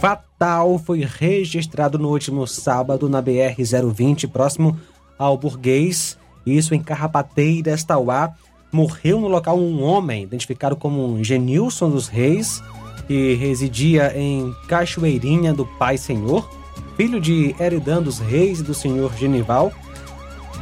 [0.02, 4.76] fatal foi registrado no último sábado na BR-020, próximo
[5.16, 6.18] ao Burguês.
[6.44, 8.34] Isso em Carrapateiras, Tauá.
[8.72, 12.60] Morreu no local um homem, identificado como Genilson dos Reis,
[13.06, 16.50] que residia em Cachoeirinha do Pai Senhor,
[16.96, 19.70] filho de Eridan dos Reis e do senhor Genival,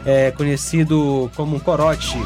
[0.05, 2.18] é conhecido como Corote.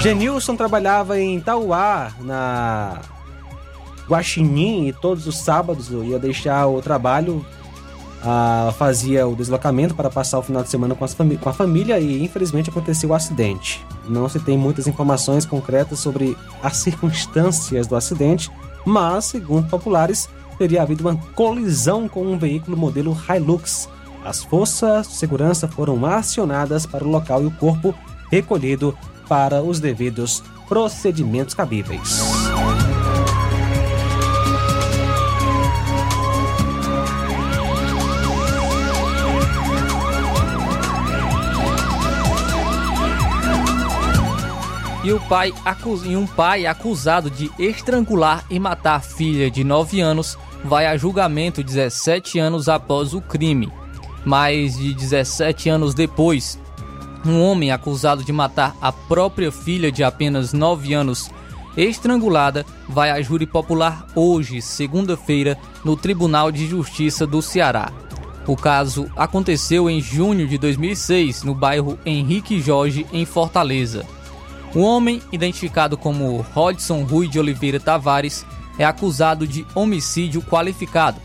[0.00, 3.02] Genilson trabalhava em Tauá, na
[4.08, 7.44] Guaxinim, e todos os sábados eu ia deixar o trabalho,
[8.22, 12.24] ah, fazia o deslocamento para passar o final de semana com, com a família e
[12.24, 13.84] infelizmente aconteceu o acidente.
[14.08, 18.50] Não se tem muitas informações concretas sobre as circunstâncias do acidente,
[18.84, 23.88] mas, segundo populares, teria havido uma colisão com um veículo modelo Hilux.
[24.24, 27.94] As forças de segurança foram acionadas para o local e o corpo
[28.30, 28.96] recolhido
[29.28, 32.20] para os devidos procedimentos cabíveis.
[45.08, 45.54] E, o pai
[46.04, 51.64] e um pai acusado de estrangular e matar filha de 9 anos vai a julgamento
[51.64, 53.72] 17 anos após o crime.
[54.22, 56.58] Mais de 17 anos depois,
[57.24, 61.30] um homem acusado de matar a própria filha de apenas 9 anos
[61.74, 67.90] estrangulada vai a júri popular hoje, segunda-feira, no Tribunal de Justiça do Ceará.
[68.46, 74.04] O caso aconteceu em junho de 2006, no bairro Henrique Jorge, em Fortaleza.
[74.74, 78.44] O homem, identificado como Rodson Rui de Oliveira Tavares,
[78.78, 81.20] é acusado de homicídio qualificado.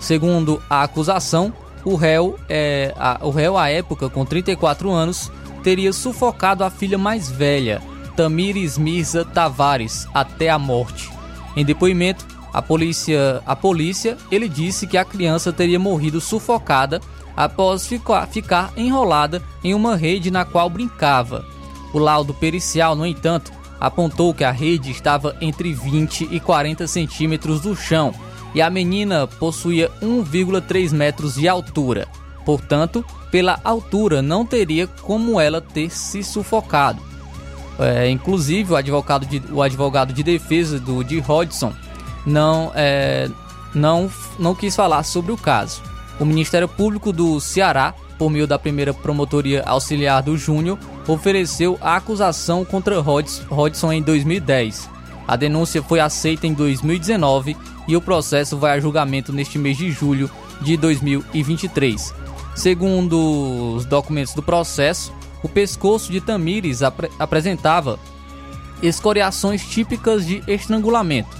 [0.00, 1.52] Segundo a acusação,
[1.84, 5.30] o réu, é, a, o réu à época, com 34 anos,
[5.62, 7.82] teria sufocado a filha mais velha,
[8.16, 11.10] Tamires Mirza Tavares até a morte.
[11.56, 17.00] Em depoimento, a polícia, a polícia, ele disse que a criança teria morrido sufocada
[17.36, 21.44] após ficar, ficar enrolada em uma rede na qual brincava.
[21.92, 27.60] O laudo pericial, no entanto, apontou que a rede estava entre 20 e 40 centímetros
[27.60, 28.12] do chão
[28.54, 32.08] e a menina possuía 1,3 metros de altura.
[32.44, 37.00] Portanto, pela altura não teria como ela ter se sufocado.
[37.78, 41.72] É, inclusive, o advogado, de, o advogado de defesa do de Hodgson
[42.26, 43.30] não, é,
[43.74, 45.82] não, não quis falar sobre o caso.
[46.18, 50.78] O Ministério Público do Ceará, por meio da primeira promotoria auxiliar do Júnior,
[51.08, 54.88] ofereceu a acusação contra Hodgson em 2010.
[55.26, 57.56] A denúncia foi aceita em 2019
[57.88, 60.30] e o processo vai a julgamento neste mês de julho
[60.60, 62.14] de 2023.
[62.54, 67.98] Segundo os documentos do processo, o pescoço de Tamires ap apresentava
[68.82, 71.36] escoriações típicas de estrangulamento.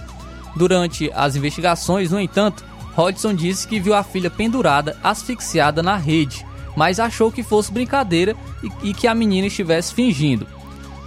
[0.57, 2.65] Durante as investigações, no entanto,
[2.97, 6.45] Hodgson disse que viu a filha pendurada, asfixiada na rede,
[6.79, 10.47] mas achou que fosse brincadeira e, e que a menina estivesse fingindo.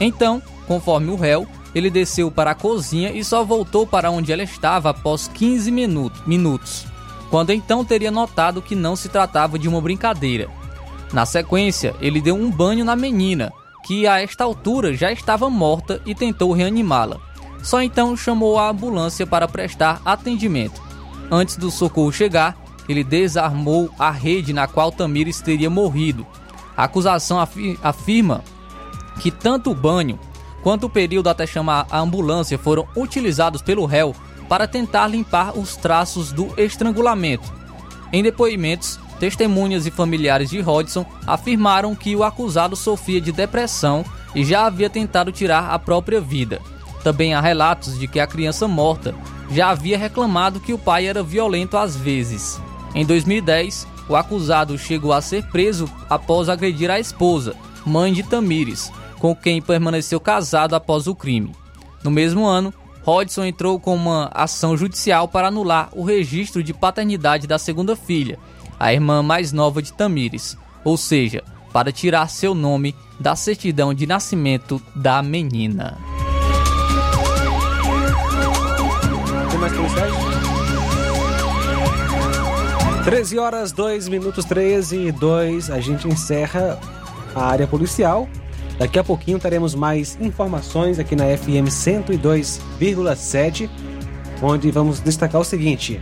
[0.02, 4.44] Então, conforme o réu, ele desceu para a cozinha e só voltou para onde ela
[4.44, 6.86] estava após 15 minutos,
[7.30, 10.50] quando então teria notado que não se tratava de uma brincadeira.
[11.14, 13.54] Na sequência, ele deu um banho na menina,
[13.86, 17.18] que a esta altura já estava morta e tentou reanimá-la.
[17.64, 20.82] Só então chamou a ambulância para prestar atendimento.
[21.32, 22.58] Antes do socorro chegar,
[22.92, 26.26] ele desarmou a rede na qual Tamires teria morrido.
[26.76, 28.44] A acusação afirma
[29.20, 30.20] que tanto o banho
[30.64, 34.16] quanto o período até chamar a ambulância foram utilizados pelo réu
[34.48, 37.52] para tentar limpar os traços do estrangulamento.
[38.12, 44.44] Em depoimentos, Testemunhas e familiares de Rodson afirmaram que o acusado sofria de depressão e
[44.44, 46.60] já havia tentado tirar a própria vida.
[47.04, 49.14] Também há relatos de que a criança morta
[49.52, 52.60] já havia reclamado que o pai era violento às vezes.
[52.94, 58.92] Em 2010, o acusado chegou a ser preso após agredir a esposa, mãe de Tamires,
[59.20, 61.56] com quem permaneceu casado após o crime.
[62.04, 62.74] No mesmo ano,
[63.04, 68.38] Rodson entrou com uma ação judicial para anular o registro de paternidade da segunda filha
[68.82, 74.08] a irmã mais nova de Tamires, ou seja, para tirar seu nome da certidão de
[74.08, 76.00] nascimento da menina.
[79.52, 80.41] Tem mais?
[83.04, 85.72] 13 horas, 2 minutos 13 e 2.
[85.72, 86.80] A gente encerra
[87.34, 88.30] a área policial.
[88.78, 93.70] Daqui a pouquinho teremos mais informações aqui na FM 102,7,
[94.42, 96.00] onde vamos destacar o seguinte: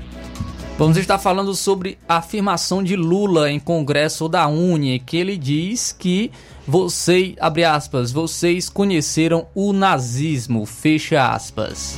[0.78, 5.92] Vamos estar falando sobre a afirmação de Lula em congresso da Uni, que ele diz
[5.92, 6.32] que
[6.68, 11.98] você, abre aspas, vocês conheceram o nazismo, fecha aspas.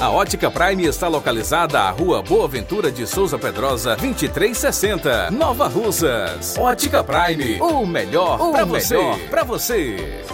[0.00, 6.58] A Ótica Prime está localizada à Rua Boa Ventura de Souza Pedrosa, 2360, Nova Russas.
[6.58, 8.96] Ótica Prime, o melhor para você.
[9.30, 10.24] Para você.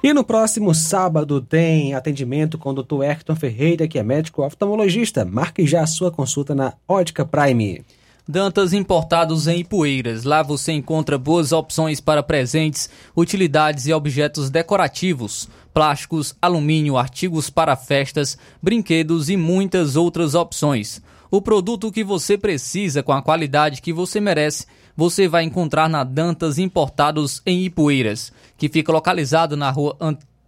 [0.00, 3.02] E no próximo sábado tem atendimento com o Dr.
[3.02, 5.24] Hector Ferreira, que é médico oftalmologista.
[5.24, 7.84] Marque já a sua consulta na Ótica Prime.
[8.28, 10.24] Dantas Importados em Ipueiras.
[10.24, 17.76] Lá você encontra boas opções para presentes, utilidades e objetos decorativos, plásticos, alumínio, artigos para
[17.76, 21.00] festas, brinquedos e muitas outras opções.
[21.30, 24.66] O produto que você precisa com a qualidade que você merece,
[24.96, 29.96] você vai encontrar na Dantas Importados em Ipueiras, que fica localizado na rua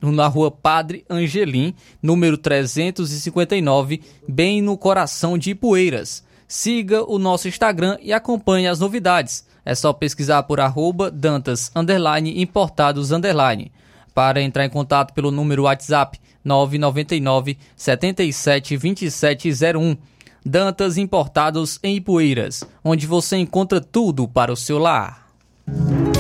[0.01, 7.99] na rua Padre Angelim, número 359, bem no coração de Ipueiras siga o nosso Instagram
[8.01, 9.47] e acompanhe as novidades.
[9.65, 13.71] É só pesquisar por arroba Dantas underline, Importados underline.
[14.15, 19.97] Para entrar em contato pelo número WhatsApp 999 77 2701.
[20.45, 25.29] Dantas Importados em Ipueiras, onde você encontra tudo para o seu lar.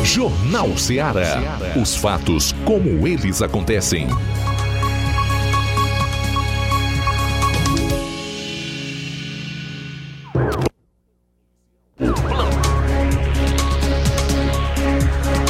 [0.04, 1.40] Jornal Ceará.
[1.80, 4.08] Os fatos como eles acontecem.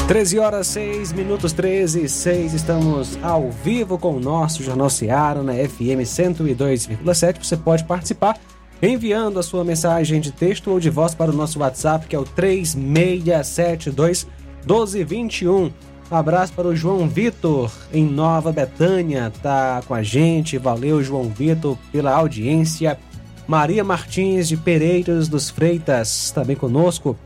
[0.08, 2.54] Treze horas, seis minutos, 13 e 6.
[2.54, 7.44] Estamos ao vivo com o nosso Jornal Seara na FM 102,7.
[7.44, 8.38] Você pode participar
[8.80, 12.18] enviando a sua mensagem de texto ou de voz para o nosso WhatsApp, que é
[12.18, 14.26] o 3672
[14.66, 15.70] 1221.
[16.10, 20.56] Um abraço para o João Vitor, em Nova Betânia, tá com a gente.
[20.56, 22.98] Valeu, João Vitor, pela audiência.
[23.48, 27.16] Maria Martins de Pereiros dos Freitas, também conosco.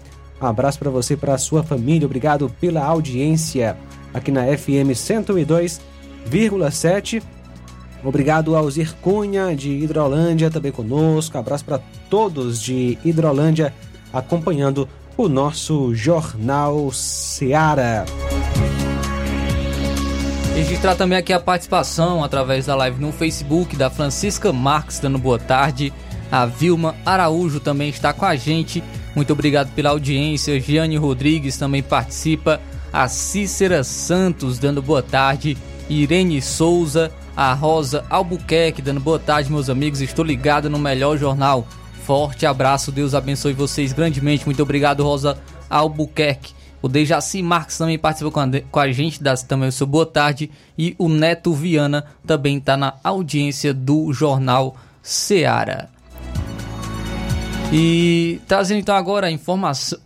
[0.41, 2.07] Um abraço para você e para a sua família.
[2.07, 3.77] Obrigado pela audiência
[4.15, 7.21] aqui na FM 102,7.
[8.05, 11.37] Obrigado ao Zircunha de Hidrolândia também conosco.
[11.37, 13.75] Um abraço para todos de Hidrolândia
[14.13, 18.05] acompanhando o nosso Jornal Seara.
[20.55, 25.39] Registrar também aqui a participação através da live no Facebook da Francisca Marques, dando boa
[25.39, 25.93] tarde.
[26.33, 28.83] A Vilma Araújo também está com a gente.
[29.15, 30.59] Muito obrigado pela audiência.
[30.59, 32.59] Giane Rodrigues também participa.
[32.91, 35.59] A Cícera Santos dando boa tarde.
[35.91, 37.13] Irene Souza.
[37.37, 40.01] A Rosa Albuquerque dando boa tarde, meus amigos.
[40.01, 41.67] Estou ligado no melhor jornal.
[42.07, 42.91] Forte abraço.
[42.91, 44.47] Deus abençoe vocês grandemente.
[44.47, 45.37] Muito obrigado, Rosa
[45.69, 46.55] Albuquerque.
[46.81, 50.07] O Dejaci Marques também participa com a, com a gente, dá também o seu boa
[50.07, 50.51] tarde.
[50.79, 55.92] E o Neto Viana também está na audiência do Jornal Seara.
[57.75, 59.29] E trazendo então agora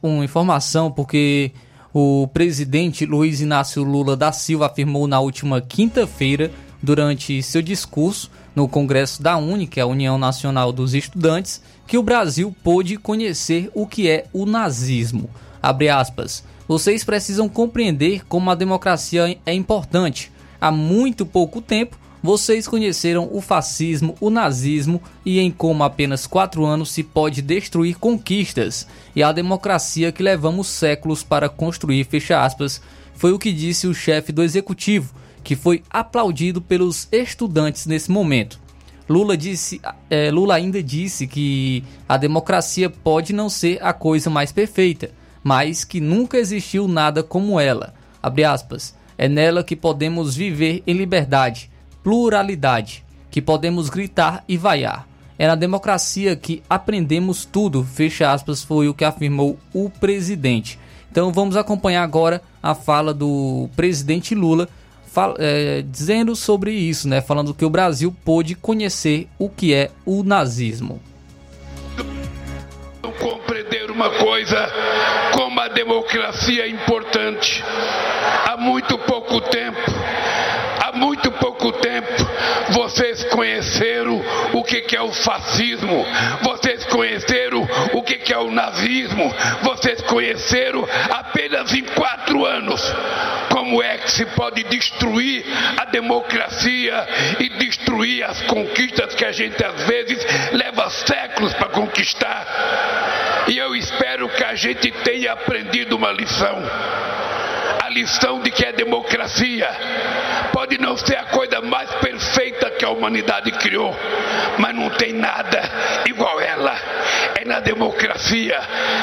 [0.01, 1.51] uma informação, porque
[1.93, 8.69] o presidente Luiz Inácio Lula da Silva afirmou na última quinta-feira, durante seu discurso, no
[8.69, 13.69] Congresso da UNE, que é a União Nacional dos Estudantes, que o Brasil pôde conhecer
[13.75, 15.29] o que é o nazismo.
[15.61, 16.45] Abre aspas.
[16.69, 20.31] Vocês precisam compreender como a democracia é importante.
[20.61, 26.65] Há muito pouco tempo, vocês conheceram o fascismo, o nazismo e em como apenas quatro
[26.65, 28.85] anos se pode destruir conquistas.
[29.15, 32.83] E a democracia que levamos séculos para construir, fecha aspas,
[33.15, 35.15] foi o que disse o chefe do executivo,
[35.45, 38.59] que foi aplaudido pelos estudantes nesse momento.
[39.09, 44.51] Lula, disse, é, Lula ainda disse que a democracia pode não ser a coisa mais
[44.51, 45.13] perfeita,
[45.45, 47.95] mas que nunca existiu nada como ela.
[48.53, 51.71] Aspas, é nela que podemos viver em liberdade,
[52.07, 55.09] pluralidade, que podemos gritar e vaiar.
[55.37, 60.79] É na democracia que aprendemos tudo, fecha aspas, foi o que afirmou o presidente.
[61.11, 64.69] Então vamos acompanhar agora a fala do presidente Lula
[65.37, 67.21] é, dizendo sobre isso, né?
[67.21, 71.03] Falando que o Brasil pôde conhecer o que é o nazismo.
[73.19, 74.71] Compreender uma coisa
[75.33, 77.65] como a democracia é importante.
[78.49, 79.81] Há muito pouco tempo,
[80.85, 82.09] há muito pouco tempo,
[82.77, 84.23] vocês conheceram
[84.67, 86.05] que, que é o fascismo,
[86.43, 92.83] vocês conheceram o que, que é o nazismo, vocês conheceram apenas em quatro anos
[93.51, 95.45] como é que se pode destruir
[95.79, 97.07] a democracia
[97.39, 103.45] e destruir as conquistas que a gente às vezes leva séculos para conquistar.
[103.49, 106.59] E eu espero que a gente tenha aprendido uma lição.
[107.85, 109.69] A lição de que a democracia
[110.53, 113.95] pode não ser a coisa mais perfeita que a humanidade criou,
[114.59, 115.63] mas não tem nada
[116.07, 116.75] igual ela.
[117.39, 118.59] É na democracia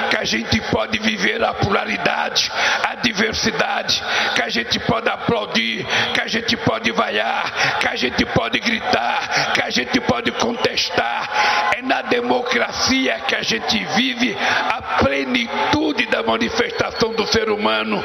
[0.09, 2.51] que a gente pode viver a pluralidade,
[2.83, 4.03] a diversidade,
[4.35, 9.53] que a gente pode aplaudir, que a gente pode vaiar, que a gente pode gritar,
[9.53, 11.71] que a gente pode contestar.
[11.77, 18.01] É na democracia que a gente vive a plenitude da manifestação do ser humano.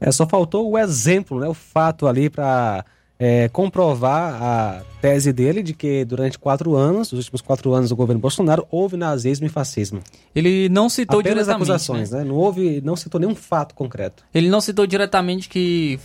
[0.00, 2.84] É, só faltou o exemplo, né, o fato ali para
[3.18, 7.96] é, comprovar a tese dele de que durante quatro anos, os últimos quatro anos do
[7.96, 10.00] governo Bolsonaro, houve nazismo e fascismo.
[10.34, 11.70] Ele não citou Apenas diretamente.
[11.70, 12.18] acusações, né?
[12.18, 12.24] né?
[12.24, 14.24] Não houve, não citou nenhum fato concreto.
[14.34, 15.98] Ele não citou diretamente que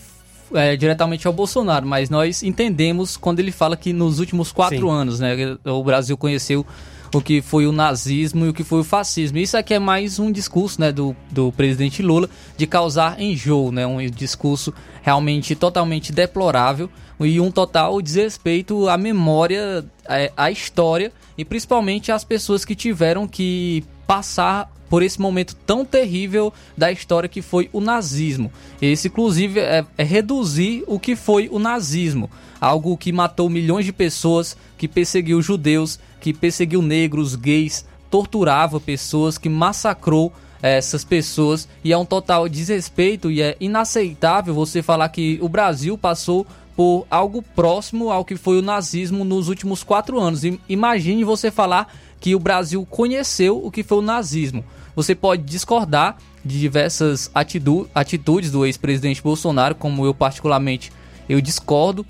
[0.54, 4.92] é, diretamente ao Bolsonaro, mas nós entendemos quando ele fala que nos últimos quatro Sim.
[4.92, 6.66] anos, né, o Brasil conheceu
[7.14, 9.38] o que foi o nazismo e o que foi o fascismo.
[9.38, 13.86] Isso aqui é mais um discurso né, do, do presidente Lula de causar enjoo, né,
[13.86, 16.90] um discurso realmente totalmente deplorável
[17.20, 23.28] e um total desrespeito à memória, à, à história e principalmente às pessoas que tiveram
[23.28, 28.52] que passar por esse momento tão terrível da história que foi o nazismo.
[28.82, 32.30] Esse, inclusive, é, é, reduzir o que foi o nazismo.
[32.60, 39.38] Algo que matou milhões de pessoas, que perseguiu judeus, que perseguiu negros, gays, torturava pessoas,
[39.38, 45.08] que massacrou eh, essas pessoas e é um total desrespeito e é inaceitável você falar
[45.08, 50.20] que o Brasil passou por algo próximo ao que foi o nazismo nos últimos quatro
[50.20, 50.42] anos.
[50.68, 54.64] Imagine você falar que o Brasil conheceu o que foi o nazismo.
[54.96, 60.92] Você pode discordar de diversas atitudes do ex-presidente Bolsonaro, como eu particularmente
[61.30, 62.06] eu discordo,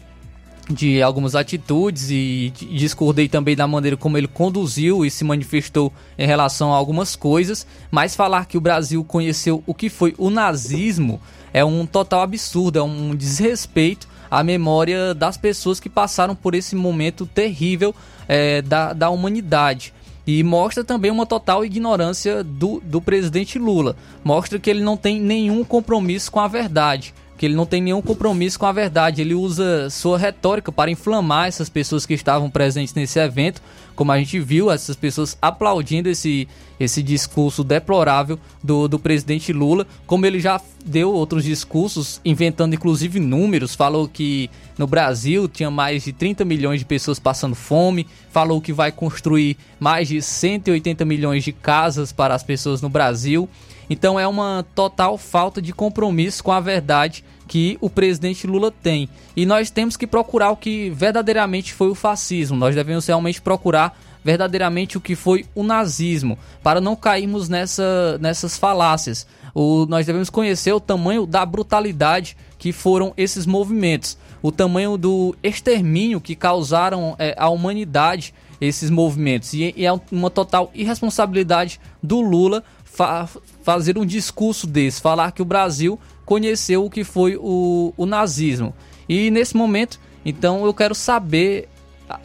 [0.70, 6.26] de algumas atitudes e discordei também da maneira como ele conduziu e se manifestou em
[6.26, 11.20] relação a algumas coisas, mas falar que o Brasil conheceu o que foi o nazismo
[11.54, 16.76] é um total absurdo, é um desrespeito à memória das pessoas que passaram por esse
[16.76, 17.94] momento terrível
[18.28, 19.94] é, da, da humanidade.
[20.26, 23.96] E mostra também uma total ignorância do, do presidente Lula.
[24.24, 28.04] Mostra que ele não tem nenhum compromisso com a verdade que ele não tem nenhum
[28.04, 29.20] compromisso com a verdade.
[29.20, 33.64] Ele usa sua retórica para inflamar essas pessoas que estavam presentes nesse evento,
[33.96, 36.48] como a gente viu, essas pessoas aplaudindo esse,
[36.80, 43.20] esse discurso deplorável do, do presidente Lula, como ele já deu outros discursos, inventando inclusive
[43.20, 48.62] números, falou que no Brasil tinha mais de 30 milhões de pessoas passando fome, falou
[48.62, 53.50] que vai construir mais de 180 milhões de casas para as pessoas no Brasil.
[53.90, 59.10] Então é uma total falta de compromisso com a verdade que o presidente Lula tem.
[59.36, 62.56] E nós temos que procurar o que verdadeiramente foi o fascismo.
[62.56, 68.58] Nós devemos realmente procurar verdadeiramente o que foi o nazismo, para não cairmos nessa, nessas
[68.58, 69.28] falácias.
[69.54, 75.36] O, nós devemos conhecer o tamanho da brutalidade que foram esses movimentos, o tamanho do
[75.44, 79.52] extermínio que causaram é, à humanidade esses movimentos.
[79.52, 83.28] E, e, é uma total irresponsabilidade do Lula fa
[83.64, 86.00] fazer um discurso desse, falar que o Brasil
[86.32, 88.74] conheceu o que foi o, o nazismo.
[89.10, 91.68] E nesse momento Então eu quero saber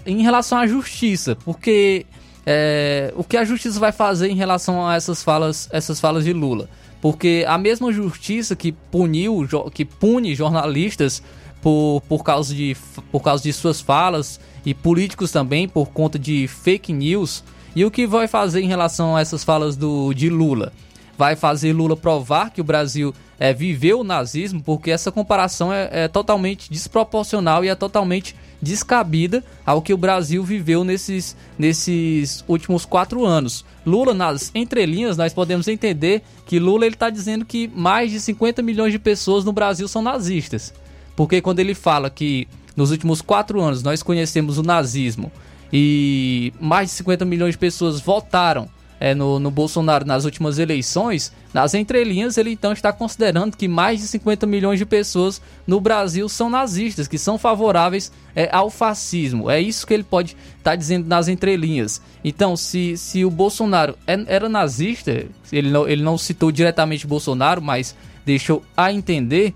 [0.07, 2.07] em relação à justiça, porque
[2.47, 6.33] é, o que a justiça vai fazer em relação a essas falas, essas falas de
[6.33, 6.69] Lula?
[7.01, 9.45] Porque a mesma justiça que puniu,
[9.75, 11.21] que pune jornalistas
[11.61, 12.77] por, por, causa de,
[13.11, 17.43] por causa de suas falas e políticos também por conta de fake news.
[17.75, 20.73] E o que vai fazer em relação a essas falas do, de Lula?
[21.19, 25.89] Vai fazer Lula provar que o Brasil é, viveu o nazismo, porque essa comparação é,
[25.91, 32.85] é totalmente desproporcional e é totalmente descabida ao que o Brasil viveu nesses, nesses últimos
[32.85, 33.65] quatro anos.
[33.85, 38.93] Lula, nas entrelinhas, nós podemos entender que Lula está dizendo que mais de 50 milhões
[38.93, 40.73] de pessoas no Brasil são nazistas.
[41.15, 45.33] Porque quando ele fala que nos últimos quatro anos nós conhecemos o nazismo
[45.73, 48.69] e mais de 50 milhões de pessoas votaram
[48.99, 54.01] é, no, no Bolsonaro nas últimas eleições, nas entrelinhas ele então está considerando que mais
[54.01, 59.51] de 50 milhões de pessoas no Brasil são nazistas, que são favoráveis é, ao fascismo.
[59.51, 62.01] É isso que ele pode estar tá dizendo nas entrelinhas.
[62.25, 67.61] Então, se, se o Bolsonaro é, era nazista, ele não, ele não citou diretamente Bolsonaro,
[67.63, 67.95] mas
[68.25, 69.55] deixou a entender,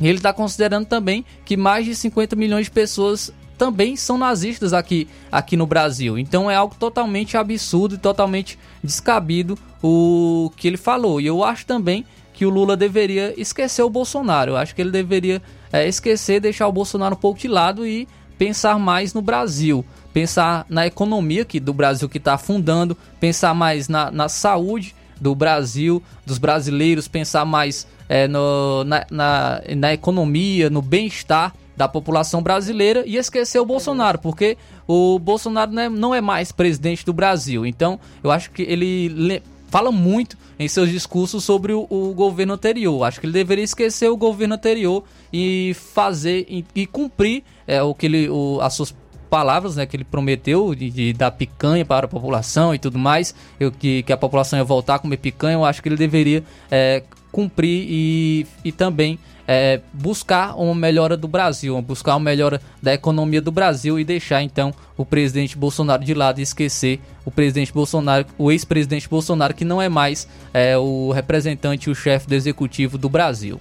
[0.00, 5.08] ele está considerando também que mais de 50 milhões de pessoas também são nazistas aqui,
[5.30, 6.16] aqui no Brasil.
[6.16, 11.20] Então é algo totalmente absurdo e totalmente descabido o que ele falou.
[11.20, 14.52] E eu acho também que o Lula deveria esquecer o Bolsonaro.
[14.52, 15.42] Eu acho que ele deveria
[15.72, 18.06] é, esquecer, deixar o Bolsonaro um pouco de lado e
[18.38, 19.84] pensar mais no Brasil.
[20.12, 25.34] Pensar na economia que, do Brasil que está afundando, pensar mais na, na saúde do
[25.34, 32.42] Brasil, dos brasileiros, pensar mais é, no, na, na, na economia, no bem-estar da população
[32.42, 37.12] brasileira e esquecer o Bolsonaro, porque o Bolsonaro não é, não é mais presidente do
[37.12, 37.64] Brasil.
[37.64, 43.04] Então, eu acho que ele fala muito em seus discursos sobre o, o, governo anterior.
[43.04, 47.94] Acho que ele deveria esquecer o governo anterior e fazer e, e cumprir é, o
[47.94, 48.92] que ele, o, as suas
[49.30, 53.34] palavras né, que ele prometeu de, de, dar picanha para a população e tudo mais,
[53.60, 56.42] eu, que, que a população ia voltar a comer picanha, eu acho que ele deveria
[56.70, 59.18] é, cumprir e, e também
[59.50, 64.42] é, buscar uma melhora do Brasil, buscar uma melhora da economia do Brasil e deixar
[64.42, 69.64] então o presidente Bolsonaro de lado e esquecer o presidente Bolsonaro, o ex-presidente Bolsonaro, que
[69.64, 73.58] não é mais é, o representante, o chefe do executivo do Brasil.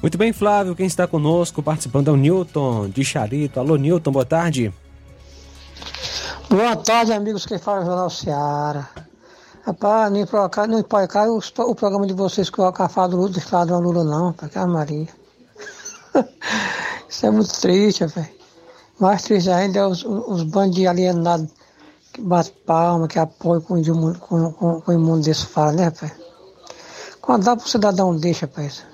[0.00, 3.60] Muito bem, Flávio, quem está conosco participando é o Newton de Charito.
[3.60, 4.72] Alô, Newton, boa tarde.
[6.48, 8.88] Boa tarde, amigos que falam Jornal Seara.
[9.66, 13.40] Rapaz, não pode não cair o, o programa de vocês a fala do Lula, do
[13.50, 15.08] ladrão Lula não, rapaz, que é Maria.
[17.08, 18.28] Isso é muito triste, velho.
[19.00, 21.48] Mais triste ainda é os, os bandos de alienados
[22.12, 26.12] que batem palma, que apoiam com, com, com, com o imundo desse fala, né, rapaz?
[27.22, 28.84] Quando dá pro cidadão deixa, rapaz.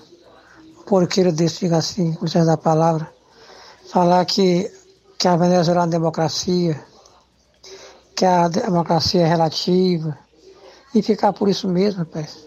[0.78, 3.12] Um porqueiro desse, diga assim, com licença da palavra,
[3.90, 4.70] falar que,
[5.18, 6.80] que a Venezuela é uma democracia,
[8.14, 10.16] que a democracia é relativa,
[10.94, 12.38] e ficar por isso mesmo, rapaz.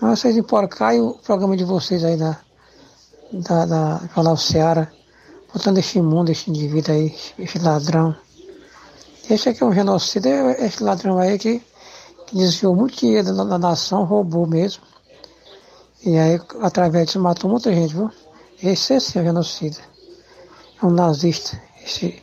[0.00, 2.38] Mas vocês emporcarem o programa de vocês aí da,
[3.32, 4.92] da, da Jornal Seara,
[5.52, 8.14] botando esse mundo, esse indivíduo aí, esse ladrão.
[9.28, 11.60] Esse aqui é um genocida, é esse ladrão aí que,
[12.26, 14.82] que desviou muito dinheiro da, da nação, roubou mesmo.
[16.04, 18.10] E aí, através disso, matou muita gente, viu?
[18.62, 19.78] Esse é sim, é um genocida.
[20.80, 22.22] É um nazista, esse,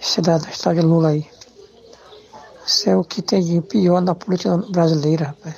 [0.00, 1.37] esse da, da história de Lula aí.
[2.68, 5.56] Isso é o que tem de pior na política brasileira, rapaz.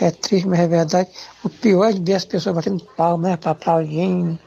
[0.00, 1.10] É triste, mas é verdade.
[1.44, 4.38] O pior é ver as pessoas batendo palma, né, para aplaudindo.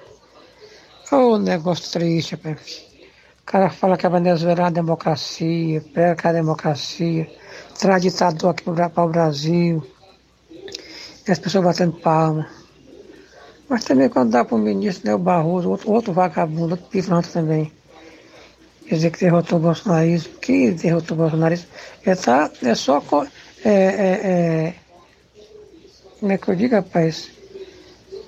[1.12, 2.84] Oh, negócio triste, rapaz.
[3.44, 7.30] O cara fala que a Venezuela é uma democracia, pega a democracia,
[7.78, 9.86] traz ditador aqui para o Brasil.
[11.28, 12.48] E as pessoas batendo palma.
[13.70, 17.32] Mas também quando dá para o ministro, né, o Barroso, outro, outro vagabundo, outro pilantra
[17.32, 17.72] também
[18.90, 21.68] quer dizer que derrotou o bolsonarismo, que derrotou o bolsonarismo,
[22.04, 23.04] é, tá, é só.
[23.64, 23.74] É, é,
[24.24, 24.74] é,
[26.20, 27.30] como é que eu digo, rapaz?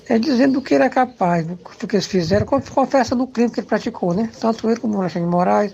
[0.08, 1.58] É dizendo que ele é capaz, do
[1.88, 4.30] que eles fizeram, confessa do crime que ele praticou, né?
[4.40, 5.74] Tanto ele como o Alexandre Moraes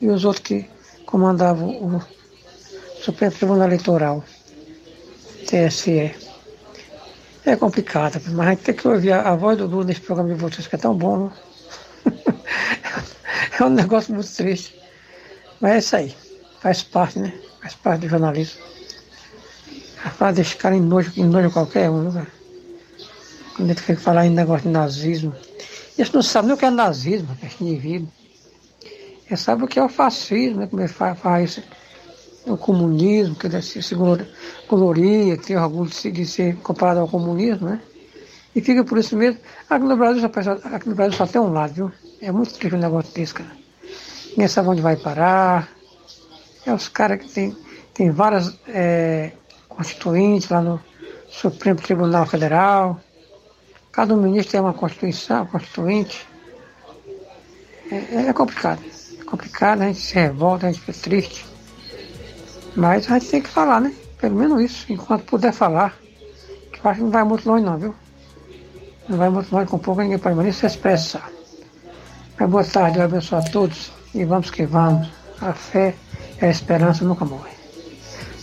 [0.00, 0.66] e os outros que
[1.04, 2.02] comandavam o
[3.02, 4.24] Supremo Tribunal Eleitoral,
[5.46, 6.14] TSE.
[7.44, 10.32] É complicado, mas a gente tem que ouvir a, a voz do Lula nesse programa
[10.34, 11.32] de vocês, que é tão bom, não?
[13.58, 14.78] É um negócio muito triste.
[15.60, 16.14] Mas é isso aí.
[16.60, 17.32] Faz parte, né?
[17.60, 18.62] Faz parte do jornalismo.
[20.16, 22.26] Faz deixar cara em nojo, em nojo qualquer um, né?
[23.56, 25.34] Quando ele fica falar em negócio de nazismo.
[25.96, 28.08] Eles não sabem nem o que é nazismo, esse indivíduo.
[29.26, 30.66] Eles sabem o que é o fascismo, né?
[30.66, 31.62] Como ele faz, faz isso.
[32.46, 37.80] O comunismo, que ele se gloria, que tem orgulho de ser comparado ao comunismo, né?
[38.54, 39.40] E fica por isso mesmo.
[39.70, 41.92] Aqui no Brasil, aqui no Brasil só tem um lado, viu?
[42.24, 43.50] É muito triste um negócio desse, cara.
[44.30, 45.68] Ninguém sabe onde vai parar.
[46.64, 47.54] É os caras que tem,
[47.92, 49.32] tem várias é,
[49.68, 50.80] constituintes lá no
[51.28, 52.98] Supremo Tribunal Federal.
[53.92, 56.26] Cada um ministro tem uma constituição, constituinte.
[57.92, 58.82] É, é complicado.
[59.20, 61.44] É complicado, a gente se revolta, a gente fica triste.
[62.74, 63.94] Mas a gente tem que falar, né?
[64.16, 65.94] Pelo menos isso, enquanto puder falar.
[66.72, 67.94] Que eu acho que não vai muito longe não, viu?
[69.10, 71.33] Não vai muito longe com pouco, ninguém pode mais se expressar.
[72.38, 75.08] Mas boa tarde, abençoe a todos e vamos que vamos.
[75.40, 75.94] A fé
[76.40, 77.54] e a esperança nunca morrem.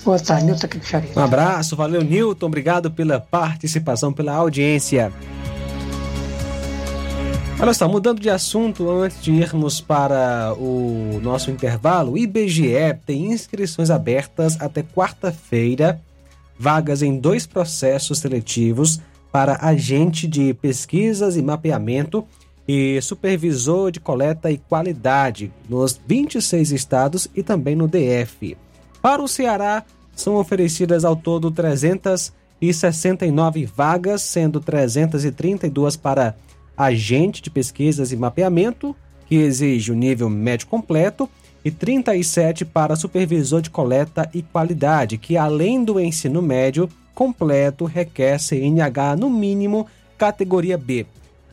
[0.04, 1.20] Boa tarde, Nilton Charito.
[1.20, 5.12] Um abraço, valeu Nilton, obrigado pela participação, pela audiência.
[7.60, 13.32] Olha só, mudando de assunto, antes de irmos para o nosso intervalo, o IBGE tem
[13.32, 16.02] inscrições abertas até quarta-feira,
[16.58, 19.00] vagas em dois processos seletivos
[19.32, 22.26] para agente de pesquisas e mapeamento
[22.68, 28.58] e supervisor de coleta e qualidade nos 26 estados e também no DF.
[29.02, 29.84] Para o Ceará,
[30.16, 36.36] são oferecidas ao todo 369 vagas, sendo 332 para
[36.78, 41.28] agente de pesquisas e mapeamento, que exige o nível médio completo,
[41.64, 48.40] e 37 para supervisor de coleta e qualidade, que além do ensino médio completo requer
[48.40, 49.86] CNH no mínimo
[50.18, 51.06] categoria B.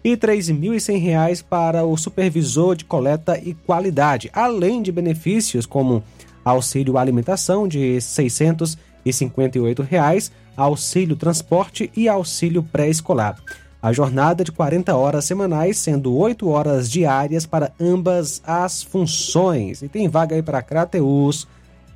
[0.05, 6.05] e R$ 3.100 para o supervisor de coleta e qualidade, além de benefícios como
[6.45, 13.37] auxílio alimentação de 658 reais, auxílio transporte e auxílio pré-escolar.
[13.81, 19.83] A jornada de 40 horas semanais, sendo 8 horas diárias para ambas as funções.
[19.83, 21.47] E tem vaga aí para Crateus,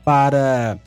[0.05, 0.79] para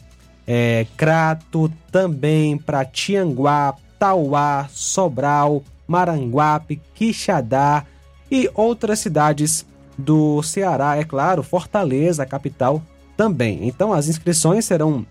[0.47, 7.85] é, Crato, também para Tianguá, Tauá, Sobral, Maranguape, Quixadá
[8.31, 9.65] e outras cidades
[9.97, 12.81] do Ceará, é claro, Fortaleza, capital
[13.17, 13.67] também.
[13.67, 15.05] Então as inscrições serão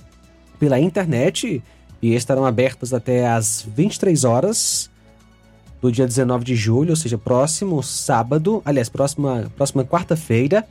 [0.58, 1.62] pela internet
[2.04, 4.90] e estarão abertas até às 23 horas
[5.80, 10.66] do dia 19 de julho, ou seja, próximo sábado, aliás, próxima, próxima quarta-feira.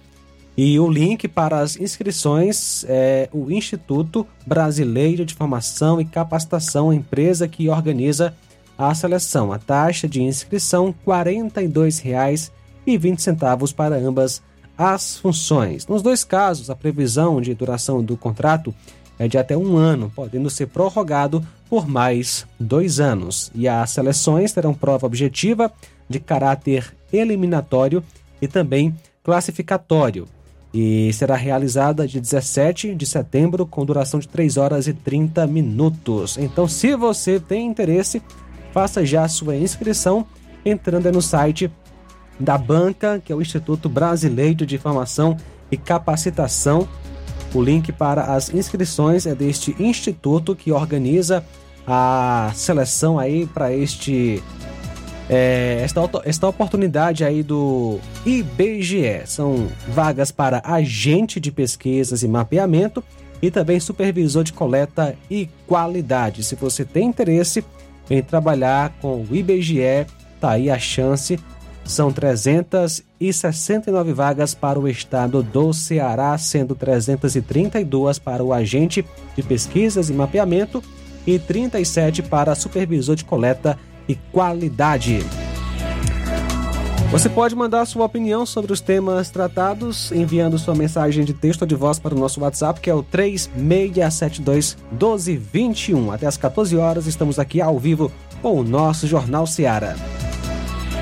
[0.56, 7.48] E o link para as inscrições é o Instituto Brasileiro de Formação e Capacitação, empresa
[7.48, 8.36] que organiza
[8.78, 9.52] a seleção.
[9.52, 14.40] A taxa de inscrição R$ 42,20 para ambas
[14.78, 15.88] as funções.
[15.88, 18.72] Nos dois casos, a previsão de duração do contrato
[19.24, 23.52] é de até um ano, podendo ser prorrogado por mais dois anos.
[23.56, 25.72] E as seleções terão prova objetiva
[26.10, 28.04] de caráter eliminatório
[28.42, 30.28] e também classificatório
[30.74, 36.38] e será realizada de 17 de setembro com duração de 3 horas e 30 minutos.
[36.38, 38.24] Então, se você tem interesse,
[38.72, 40.26] faça já a sua inscrição
[40.66, 41.72] entrando no site
[42.40, 45.38] da banca, que é o Instituto Brasileiro de Formação
[45.72, 46.88] e Capacitação.
[47.54, 51.44] O link para as inscrições é deste instituto que organiza
[51.86, 54.42] a seleção aí para este
[55.30, 59.22] é, esta, esta oportunidade aí do IBGE.
[59.26, 63.04] São vagas para agente de pesquisas e mapeamento
[63.42, 66.44] e também supervisor de coleta e qualidade.
[66.44, 67.64] Se você tem interesse
[68.10, 70.06] em trabalhar com o IBGE,
[70.40, 71.40] tá aí a chance.
[71.86, 79.04] São 369 vagas para o estado do Ceará, sendo 332 para o agente
[79.36, 80.82] de pesquisas e mapeamento
[81.28, 83.78] e 37 para supervisor de coleta
[84.08, 85.20] e qualidade.
[87.12, 91.68] Você pode mandar sua opinião sobre os temas tratados enviando sua mensagem de texto ou
[91.68, 96.12] de voz para o nosso WhatsApp, que é o 3672 1221.
[96.12, 98.12] Até às 14 horas estamos aqui ao vivo
[98.42, 99.96] com o nosso Jornal Seara.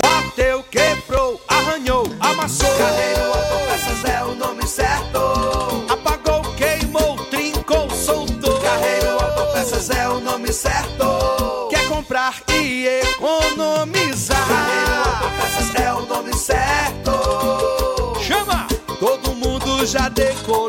[0.00, 2.74] Bateu, quebrou, arranhou, amassou.
[2.78, 5.18] Carreiro Autopeças é o nome certo.
[5.86, 8.58] Apagou, queimou, trincou, soltou.
[8.58, 11.68] Carreiro Autopeças é o nome certo.
[11.68, 14.48] Quer comprar e economizar.
[14.48, 18.18] Carreiro Autopeças é o nome certo.
[18.22, 18.66] Chama!
[18.98, 20.59] Todo mundo já decorou.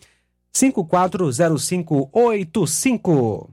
[0.54, 3.53] 88981540585.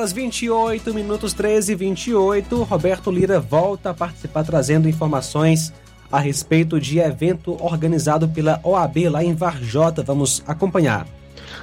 [0.00, 2.62] Horas 28 minutos 13 e 28.
[2.62, 5.74] Roberto Lira volta a participar trazendo informações
[6.10, 10.02] a respeito de evento organizado pela OAB lá em Varjota.
[10.02, 11.06] Vamos acompanhar.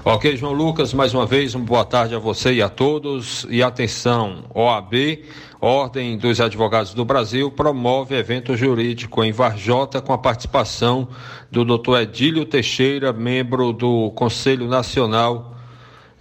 [0.05, 3.47] Ok, João Lucas, mais uma vez, uma boa tarde a você e a todos.
[3.49, 5.23] E atenção, OAB,
[5.59, 11.07] Ordem dos Advogados do Brasil, promove evento jurídico em Varjota com a participação
[11.51, 12.01] do Dr.
[12.01, 15.56] Edílio Teixeira, membro do Conselho Nacional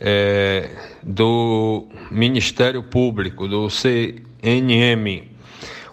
[0.01, 0.71] é,
[1.03, 5.31] do Ministério Público, do CNM.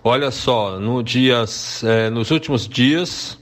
[0.04, 3.40] Olha só, no dias, é, nos últimos dias,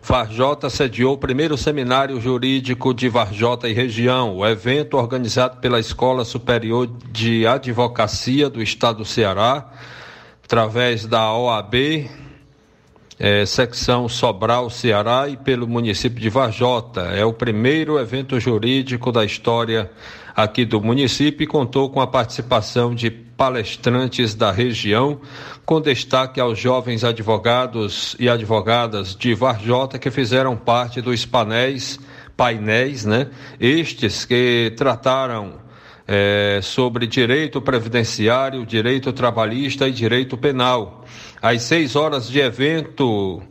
[0.00, 4.36] Varjota sediou o primeiro seminário jurídico de Varjota e região.
[4.36, 9.70] O evento, organizado pela Escola Superior de Advocacia do Estado do Ceará,
[10.42, 12.10] através da OAB,
[13.22, 17.02] é, secção Sobral, Ceará, e pelo município de Varjota.
[17.02, 19.88] É o primeiro evento jurídico da história
[20.34, 25.20] aqui do município e contou com a participação de palestrantes da região,
[25.64, 32.00] com destaque aos jovens advogados e advogadas de Varjota que fizeram parte dos painéis,
[32.36, 33.28] painéis, né?
[33.60, 35.62] Estes que trataram
[36.08, 41.04] é, sobre direito previdenciário, direito trabalhista e direito penal.
[41.42, 43.42] Às seis horas de evento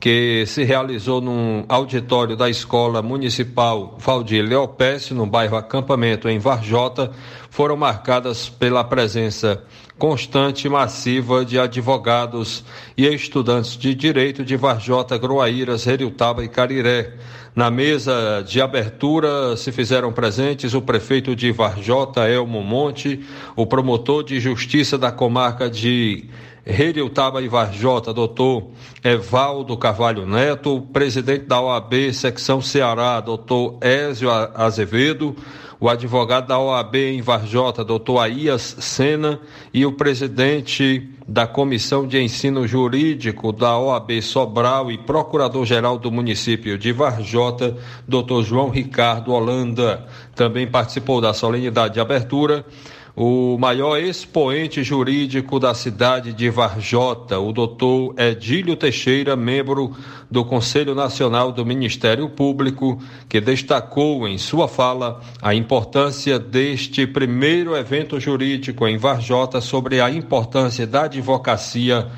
[0.00, 7.12] que se realizou num auditório da Escola Municipal Valdir Leopécio, no bairro Acampamento, em Varjota,
[7.50, 9.62] foram marcadas pela presença
[9.98, 12.64] constante e massiva de advogados
[12.96, 17.12] e estudantes de direito de Varjota, Groaíras, Heriutaba e Cariré.
[17.54, 23.22] Na mesa de abertura se fizeram presentes o prefeito de Varjota, Elmo Monte,
[23.54, 26.24] o promotor de justiça da comarca de
[26.66, 28.68] Heriutaba e Varjota, doutor
[29.02, 35.36] Evaldo Carvalho Neto, presidente da OAB Secção Ceará, doutor Ézio Azevedo,
[35.78, 39.38] o advogado da OAB em Varjota, doutor Aías Sena,
[39.74, 46.78] e o presidente da Comissão de Ensino Jurídico da OAB Sobral e procurador-geral do município
[46.78, 47.76] de Varjota,
[48.08, 50.06] doutor João Ricardo Holanda.
[50.34, 52.64] Também participou da solenidade de abertura
[53.16, 59.94] o maior expoente jurídico da cidade de Varjota, o doutor Edílio Teixeira, membro
[60.28, 67.76] do Conselho Nacional do Ministério Público, que destacou em sua fala a importância deste primeiro
[67.76, 72.08] evento jurídico em Varjota sobre a importância da advocacia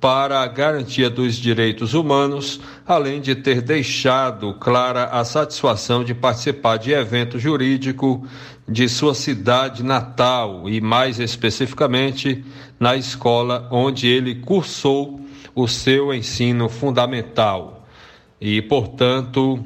[0.00, 6.78] para a garantia dos direitos humanos, além de ter deixado clara a satisfação de participar
[6.78, 8.26] de evento jurídico
[8.66, 12.42] de sua cidade natal e, mais especificamente,
[12.78, 15.20] na escola onde ele cursou
[15.54, 17.86] o seu ensino fundamental.
[18.40, 19.62] E, portanto,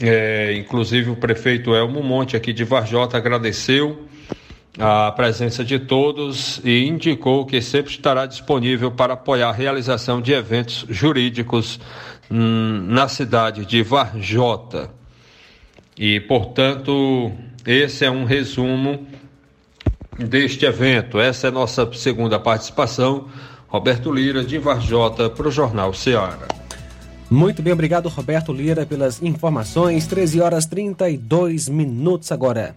[0.00, 4.07] é, inclusive o prefeito Elmo Monte, aqui de Varjota, agradeceu
[4.76, 10.32] a presença de todos e indicou que sempre estará disponível para apoiar a realização de
[10.32, 11.80] eventos jurídicos
[12.30, 14.90] hum, na cidade de Varjota.
[15.96, 17.32] E, portanto,
[17.66, 19.06] esse é um resumo
[20.16, 21.18] deste evento.
[21.18, 23.28] Essa é nossa segunda participação.
[23.66, 26.48] Roberto Lira, de Varjota, para o Jornal Ceará.
[27.30, 30.06] Muito bem, obrigado, Roberto Lira, pelas informações.
[30.06, 32.74] 13 horas 32 minutos agora.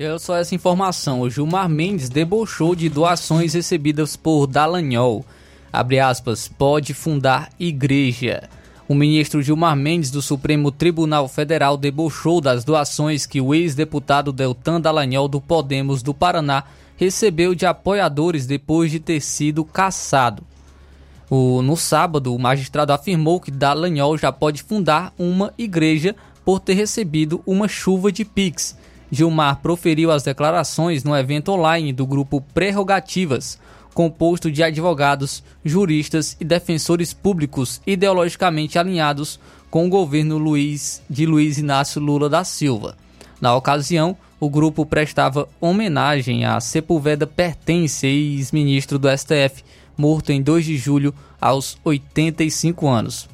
[0.00, 1.20] Eu só essa informação.
[1.20, 5.26] O Gilmar Mendes debochou de doações recebidas por Dallagnol.
[5.70, 8.48] Abre aspas, pode fundar igreja.
[8.88, 14.80] O ministro Gilmar Mendes do Supremo Tribunal Federal debochou das doações que o ex-deputado Deltan
[14.80, 16.64] Dallagnol do Podemos do Paraná
[16.96, 20.42] recebeu de apoiadores depois de ter sido cassado.
[21.28, 26.72] O, no sábado, o magistrado afirmou que Dallagnol já pode fundar uma igreja por ter
[26.72, 28.79] recebido uma chuva de Pix.
[29.10, 33.58] Gilmar proferiu as declarações no evento online do grupo Prerrogativas,
[33.92, 41.58] composto de advogados, juristas e defensores públicos ideologicamente alinhados com o governo Luiz, de Luiz
[41.58, 42.96] Inácio Lula da Silva.
[43.40, 49.64] Na ocasião, o grupo prestava homenagem a Sepulveda Pertence, ex-ministro do STF,
[49.96, 53.28] morto em 2 de julho aos 85 anos.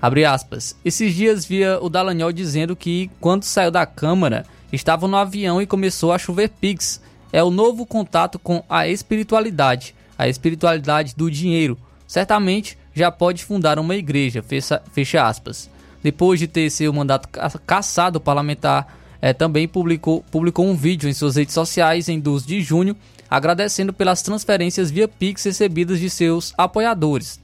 [0.00, 0.76] Abre aspas.
[0.84, 5.66] Esses dias via o Dallagnol dizendo que, quando saiu da Câmara, estava no avião e
[5.66, 7.00] começou a chover pigs
[7.32, 11.76] é o novo contato com a espiritualidade, a espiritualidade do dinheiro.
[12.06, 15.68] Certamente já pode fundar uma igreja, fecha, fecha aspas.
[16.02, 17.28] Depois de ter seu mandato
[17.66, 22.46] cassado, o parlamentar é, também publicou, publicou um vídeo em suas redes sociais em 12
[22.46, 22.96] de junho,
[23.28, 27.40] agradecendo pelas transferências via Pix recebidas de seus apoiadores.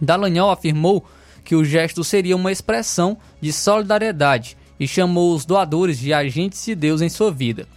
[0.00, 1.04] Dallagnol afirmou
[1.44, 6.74] que o gesto seria uma expressão de solidariedade e chamou os doadores de agentes de
[6.74, 7.68] Deus em sua vida.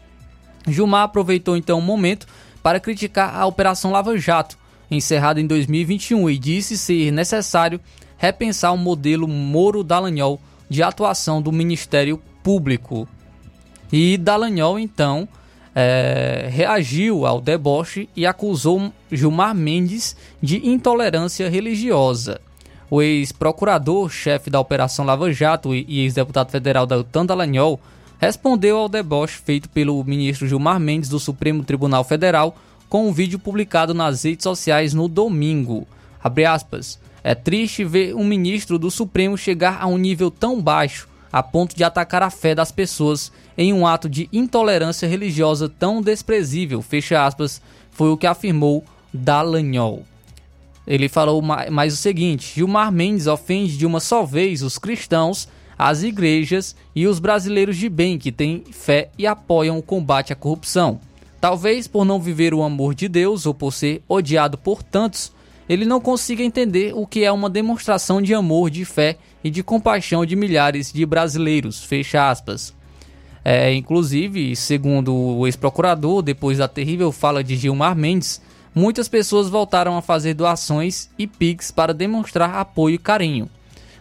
[0.67, 2.25] Gilmar aproveitou então o momento
[2.63, 4.57] para criticar a Operação Lava Jato,
[4.89, 7.79] encerrada em 2021, e disse ser necessário
[8.17, 13.07] repensar o modelo Moro Dallagnol de atuação do Ministério Público.
[13.93, 15.27] E Dallagnol, então,
[15.75, 22.41] é, reagiu ao deboche e acusou Gilmar Mendes de intolerância religiosa.
[22.95, 27.77] O ex-procurador-chefe da Operação Lava Jato e ex-deputado federal Deltan Dallagnol
[28.17, 32.55] respondeu ao deboche feito pelo ministro Gilmar Mendes do Supremo Tribunal Federal
[32.87, 35.85] com um vídeo publicado nas redes sociais no domingo.
[36.49, 41.43] Aspas, é triste ver um ministro do Supremo chegar a um nível tão baixo a
[41.43, 46.81] ponto de atacar a fé das pessoas em um ato de intolerância religiosa tão desprezível,
[46.81, 47.61] fecha aspas,
[47.91, 50.05] foi o que afirmou Dallagnol.
[50.87, 55.47] Ele falou mais o seguinte: Gilmar Mendes ofende de uma só vez os cristãos,
[55.77, 60.35] as igrejas e os brasileiros de bem que têm fé e apoiam o combate à
[60.35, 60.99] corrupção.
[61.41, 65.31] Talvez por não viver o amor de Deus ou por ser odiado por tantos,
[65.67, 69.63] ele não consiga entender o que é uma demonstração de amor, de fé e de
[69.63, 71.83] compaixão de milhares de brasileiros.
[71.83, 72.73] Fecha aspas.
[73.43, 78.41] É, inclusive, segundo o ex-procurador, depois da terrível fala de Gilmar Mendes,
[78.75, 83.49] muitas pessoas voltaram a fazer doações e pics para demonstrar apoio e carinho.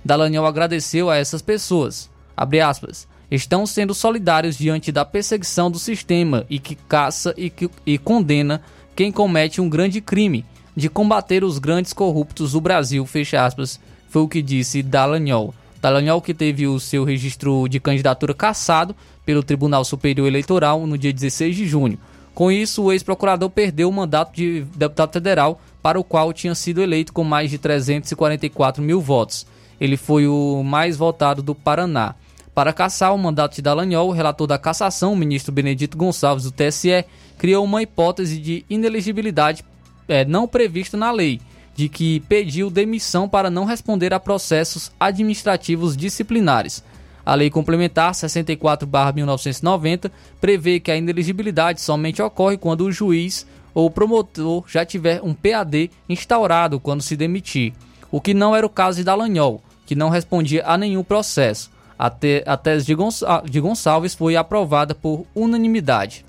[0.05, 2.11] Dallagnol agradeceu a essas pessoas.
[2.37, 7.97] Aspas, estão sendo solidários diante da perseguição do sistema e que caça e, que, e
[7.97, 8.61] condena
[8.97, 10.45] quem comete um grande crime
[10.77, 13.79] de combater os grandes corruptos do Brasil, fecha aspas,
[14.09, 15.55] foi o que disse Dallagnol.
[15.81, 18.95] Dallagnol que teve o seu registro de candidatura cassado
[19.25, 21.99] pelo Tribunal Superior Eleitoral no dia 16 de junho.
[22.35, 26.83] Com isso, o ex-procurador perdeu o mandato de deputado federal, para o qual tinha sido
[26.83, 29.47] eleito com mais de 344 mil votos.
[29.81, 32.15] Ele foi o mais votado do Paraná.
[32.55, 36.53] Para caçar o mandato de Dallagnol, o relator da cassação, o ministro Benedito Gonçalves do
[36.53, 37.05] TSE,
[37.37, 39.65] criou uma hipótese de inelegibilidade
[40.09, 41.41] é, não prevista na lei,
[41.75, 46.83] de que pediu demissão para não responder a processos administrativos disciplinares.
[47.25, 50.11] A Lei Complementar 64/1990
[50.41, 55.91] prevê que a ineligibilidade somente ocorre quando o juiz ou promotor já tiver um PAD
[56.09, 57.73] instaurado quando se demitir,
[58.11, 61.71] o que não era o caso de Dallagnol, que não respondia a nenhum processo.
[61.99, 62.07] A,
[62.47, 66.25] a tese de, Gonçal de Gonçalves foi aprovada por unanimidade.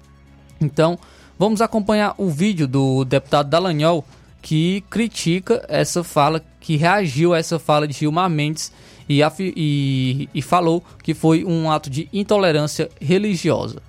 [0.59, 0.97] Então,
[1.38, 4.05] vamos acompanhar o vídeo do deputado Dallagnol
[4.41, 8.72] que critica essa fala, que reagiu a essa fala de Gilmar Mendes
[9.07, 13.82] e, e, e falou que foi um ato de intolerância religiosa.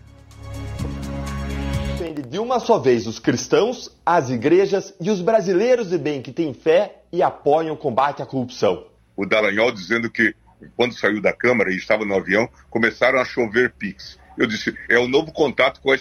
[2.28, 6.52] De uma só vez os cristãos, as igrejas e os brasileiros de bem que têm
[6.52, 8.86] fé e apoiam o combate à corrupção.
[9.16, 10.34] O Dallagnol dizendo que
[10.76, 14.18] quando saiu da Câmara e estava no avião, começaram a chover pix.
[14.36, 15.96] Eu disse, é o novo contato com a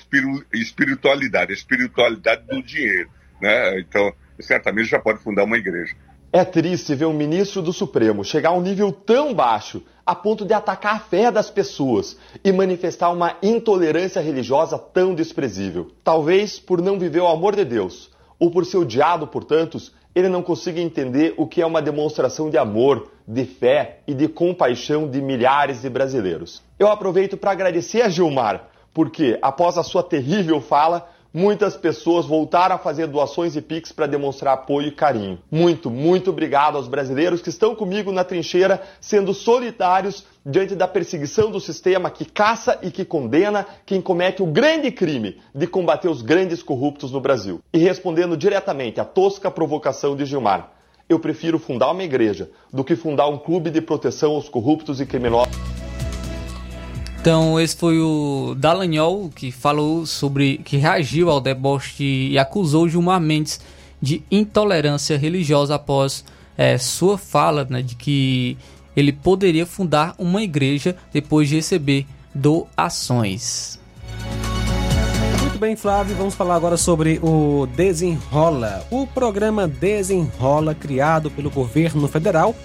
[0.53, 3.09] espiritualidade, a espiritualidade do dinheiro.
[3.41, 3.79] Né?
[3.79, 5.95] Então, certamente já pode fundar uma igreja.
[6.37, 10.43] É triste ver um ministro do Supremo chegar a um nível tão baixo a ponto
[10.43, 15.91] de atacar a fé das pessoas e manifestar uma intolerância religiosa tão desprezível.
[16.03, 20.27] Talvez por não viver o amor de Deus ou por ser odiado por tantos, ele
[20.27, 25.07] não consiga entender o que é uma demonstração de amor, de fé e de compaixão
[25.09, 26.61] de milhares de brasileiros.
[26.77, 32.75] Eu aproveito para agradecer a Gilmar, porque após a sua terrível fala, muitas pessoas voltaram
[32.75, 35.37] a fazer doações e Pix para demonstrar apoio e carinho.
[35.51, 41.51] Muito, muito obrigado aos brasileiros que estão comigo na trincheira, sendo solitários diante da perseguição
[41.51, 46.21] do sistema que caça e que condena quem comete o grande crime de combater os
[46.21, 47.59] grandes corruptos no Brasil.
[47.73, 50.71] E respondendo diretamente à tosca provocação de Gilmar,
[51.09, 55.05] eu prefiro fundar uma igreja do que fundar um clube de proteção aos corruptos e
[55.05, 55.53] criminosos.
[57.25, 60.59] Então, esse foi o Dallagnol que falou sobre.
[60.59, 63.59] que reagiu ao deboche e acusou Gilmar Mendes
[63.99, 66.23] de intolerância religiosa após
[66.55, 68.55] é, sua fala né, de que
[68.95, 73.79] ele poderia fundar uma igreja depois de receber doações.
[75.41, 78.85] Muito bem, Flávio, vamos falar agora sobre o Desenrola.
[78.91, 82.55] O programa Desenrola, criado pelo governo federal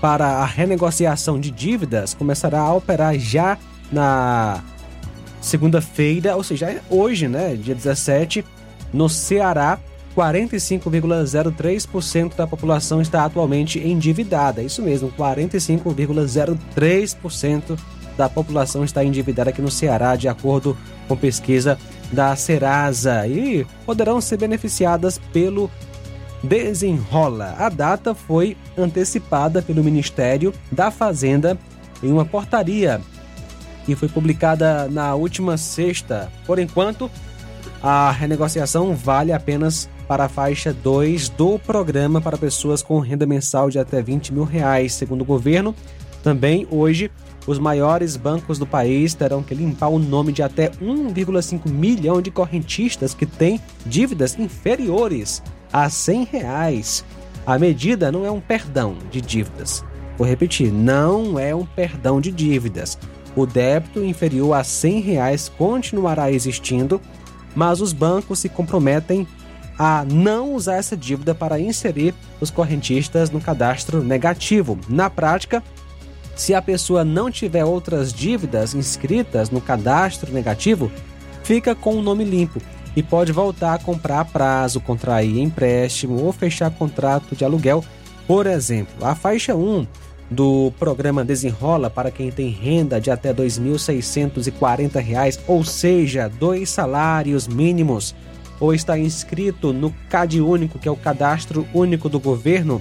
[0.00, 3.58] para a renegociação de dívidas, começará a operar já
[3.92, 4.62] na
[5.40, 8.44] segunda-feira, ou seja, hoje, né, dia 17,
[8.92, 9.78] no Ceará,
[10.16, 14.62] 45,03% da população está atualmente endividada.
[14.62, 17.76] Isso mesmo, 45,03%
[18.16, 20.76] da população está endividada aqui no Ceará, de acordo
[21.08, 21.76] com pesquisa
[22.12, 25.68] da Serasa, e poderão ser beneficiadas pelo
[26.42, 27.56] Desenrola.
[27.58, 31.58] A data foi antecipada pelo Ministério da Fazenda
[32.02, 33.00] em uma portaria
[33.86, 36.30] e foi publicada na última sexta.
[36.46, 37.10] Por enquanto,
[37.82, 43.70] a renegociação vale apenas para a faixa 2 do programa para pessoas com renda mensal
[43.70, 45.74] de até 20 mil reais, segundo o governo.
[46.22, 47.10] Também hoje,
[47.46, 52.30] os maiores bancos do país terão que limpar o nome de até 1,5 milhão de
[52.30, 55.42] correntistas que têm dívidas inferiores
[55.72, 57.04] a 100 reais.
[57.46, 59.84] A medida não é um perdão de dívidas.
[60.16, 62.96] Vou repetir, não é um perdão de dívidas.
[63.36, 67.00] O débito inferior a 100 reais continuará existindo,
[67.54, 69.26] mas os bancos se comprometem
[69.78, 74.78] a não usar essa dívida para inserir os correntistas no cadastro negativo.
[74.88, 75.62] Na prática,
[76.36, 80.90] se a pessoa não tiver outras dívidas inscritas no cadastro negativo,
[81.42, 82.60] fica com o nome limpo
[82.96, 87.84] e pode voltar a comprar a prazo, contrair empréstimo ou fechar contrato de aluguel.
[88.26, 89.86] Por exemplo, a faixa 1
[90.30, 97.46] do programa Desenrola para quem tem renda de até R$ 2.640, ou seja, dois salários
[97.46, 98.14] mínimos,
[98.58, 102.80] ou está inscrito no CAD Único, que é o Cadastro Único do Governo,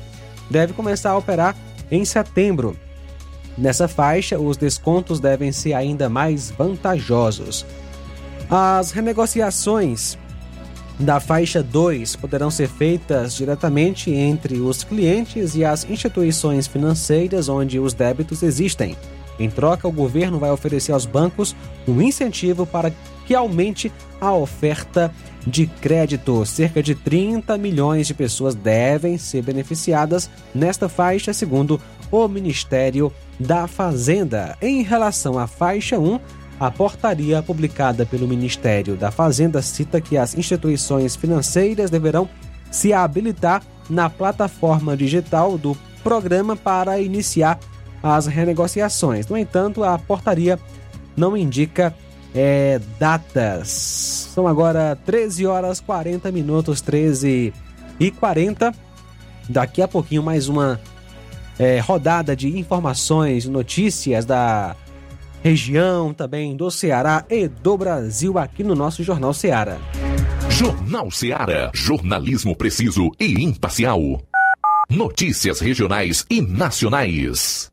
[0.50, 1.56] deve começar a operar
[1.92, 2.78] em setembro.
[3.58, 7.66] Nessa faixa, os descontos devem ser ainda mais vantajosos.
[8.50, 10.18] As renegociações
[11.04, 17.80] da faixa 2 poderão ser feitas diretamente entre os clientes e as instituições financeiras onde
[17.80, 18.96] os débitos existem.
[19.40, 21.56] Em troca, o governo vai oferecer aos bancos
[21.88, 22.92] um incentivo para
[23.26, 25.14] que aumente a oferta
[25.46, 26.46] de crédito.
[26.46, 31.82] Cerca de 30 milhões de pessoas devem ser beneficiadas nesta faixa, segundo
[32.12, 34.56] o Ministério da Fazenda.
[34.62, 36.20] Em relação à faixa 1,
[36.66, 42.30] a portaria publicada pelo Ministério da Fazenda cita que as instituições financeiras deverão
[42.72, 47.60] se habilitar na plataforma digital do programa para iniciar
[48.02, 49.28] as renegociações.
[49.28, 50.58] No entanto, a portaria
[51.18, 51.94] não indica
[52.34, 53.68] é, datas.
[54.34, 57.54] São agora 13 horas 40 minutos, 13
[58.00, 58.74] e 40.
[59.50, 60.80] Daqui a pouquinho mais uma
[61.60, 64.78] é, rodada de informações, notícias da
[65.44, 69.78] região, também do Ceará e do Brasil aqui no nosso Jornal Ceará.
[70.50, 74.00] Jornal Ceará, jornalismo preciso e imparcial.
[74.90, 77.73] Notícias regionais e nacionais.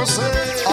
[0.00, 0.22] você.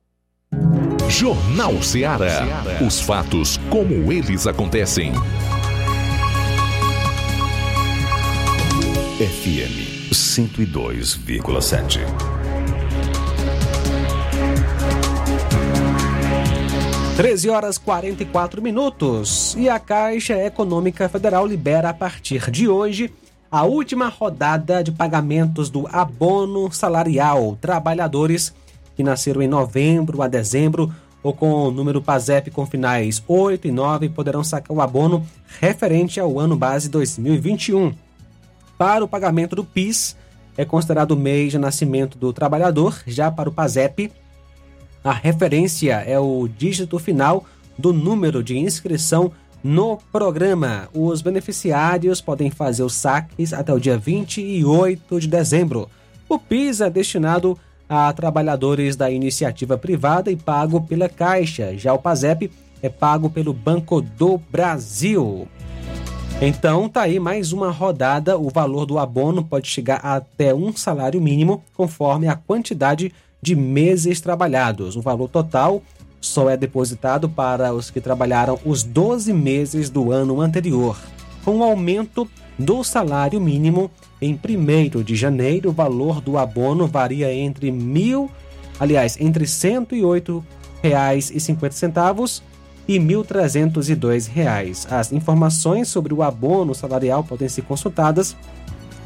[1.07, 2.41] Jornal Ceará.
[2.85, 5.13] Os fatos como eles acontecem.
[9.19, 12.40] FM 102,7.
[17.21, 19.55] 13 horas 44 minutos.
[19.55, 23.13] E a Caixa Econômica Federal libera a partir de hoje
[23.51, 27.55] a última rodada de pagamentos do abono salarial.
[27.61, 28.51] Trabalhadores
[28.95, 30.91] que nasceram em novembro a dezembro
[31.21, 35.23] ou com o número PASEP com finais 8 e 9 poderão sacar o abono
[35.59, 37.93] referente ao ano base 2021.
[38.79, 40.17] Para o pagamento do PIS,
[40.57, 44.11] é considerado o mês de nascimento do trabalhador, já para o PASEP,
[45.03, 47.45] a referência é o dígito final
[47.77, 49.31] do número de inscrição
[49.63, 50.89] no programa.
[50.93, 55.89] Os beneficiários podem fazer os saques até o dia 28 de dezembro.
[56.29, 57.57] O PIS é destinado
[57.89, 61.77] a trabalhadores da iniciativa privada e pago pela Caixa.
[61.77, 62.51] Já o PASEP
[62.81, 65.47] é pago pelo Banco do Brasil.
[66.41, 68.37] Então, tá aí mais uma rodada.
[68.37, 73.55] O valor do abono pode chegar até um salário mínimo, conforme a quantidade de de
[73.55, 74.95] meses trabalhados.
[74.95, 75.81] O valor total
[76.19, 80.95] só é depositado para os que trabalharam os 12 meses do ano anterior.
[81.43, 83.89] Com o aumento do salário mínimo,
[84.21, 88.29] em 1 de janeiro, o valor do abono varia entre mil,
[88.79, 92.43] aliás, entre R$ 108,50
[92.87, 94.85] e R$ 1.302.
[94.91, 98.37] As informações sobre o abono salarial podem ser consultadas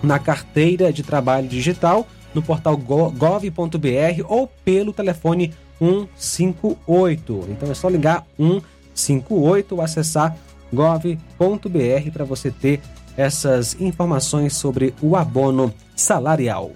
[0.04, 2.06] na carteira de trabalho digital
[2.36, 7.48] no portal gov.br ou pelo telefone 158.
[7.50, 10.38] Então é só ligar 158 ou acessar
[10.72, 12.82] gov.br para você ter
[13.18, 16.72] essas informações sobre o abono salarial.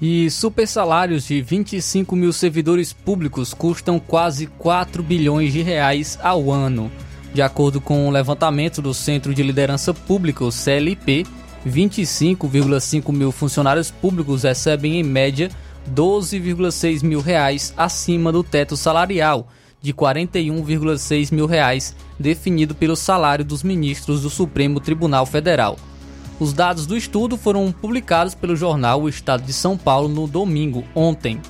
[0.00, 6.50] E super salários de 25 mil servidores públicos custam quase 4 bilhões de reais ao
[6.50, 6.90] ano.
[7.32, 11.24] De acordo com o levantamento do Centro de Liderança Pública, o CLP,
[11.66, 15.48] 25,5 mil funcionários públicos recebem em média
[15.94, 19.48] 12,6 mil reais acima do teto salarial
[19.80, 25.76] de 41,6 mil reais definido pelo salário dos ministros do Supremo Tribunal Federal.
[26.38, 30.84] Os dados do estudo foram publicados pelo jornal O Estado de São Paulo no domingo,
[30.94, 31.40] ontem.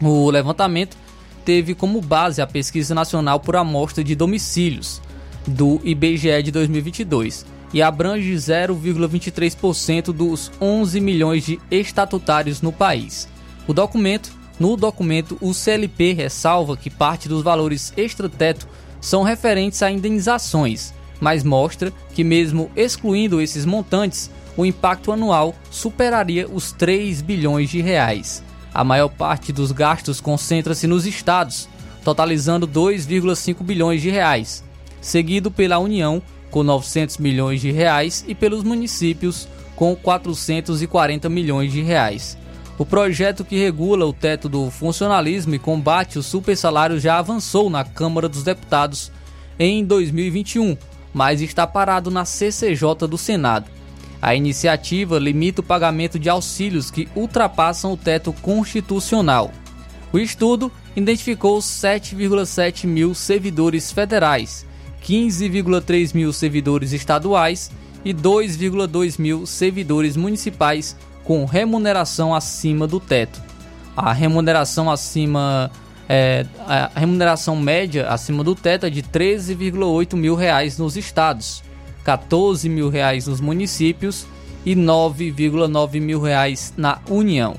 [0.00, 0.96] O levantamento
[1.44, 5.00] teve como base a Pesquisa Nacional por Amostra de Domicílios,
[5.46, 13.28] do IBGE de 2022 e abrange 0,23% dos 11 milhões de estatutários no país.
[13.68, 18.66] O documento, no documento, o CLP ressalva que parte dos valores extrateto
[18.98, 26.48] são referentes a indenizações, mas mostra que mesmo excluindo esses montantes, o impacto anual superaria
[26.48, 28.42] os 3 bilhões de reais.
[28.72, 31.68] A maior parte dos gastos concentra-se nos estados,
[32.02, 34.64] totalizando 2,5 bilhões de reais,
[34.98, 36.22] seguido pela União
[36.56, 42.38] com 900 milhões de reais e pelos municípios com 440 milhões de reais.
[42.78, 47.84] O projeto que regula o teto do funcionalismo e combate os supersalários já avançou na
[47.84, 49.12] Câmara dos Deputados
[49.58, 50.78] em 2021,
[51.12, 53.70] mas está parado na CCJ do Senado.
[54.22, 59.52] A iniciativa limita o pagamento de auxílios que ultrapassam o teto constitucional.
[60.10, 64.65] O estudo identificou 7,7 mil servidores federais
[65.06, 67.70] 15,3 mil servidores estaduais
[68.04, 73.40] e 2,2 mil servidores municipais com remuneração acima do teto.
[73.96, 75.70] A remuneração acima
[76.08, 81.62] é, a remuneração média acima do teto é de 13,8 mil reais nos estados,
[82.04, 84.26] 14 mil reais nos municípios
[84.64, 87.56] e 9,9 mil reais na União.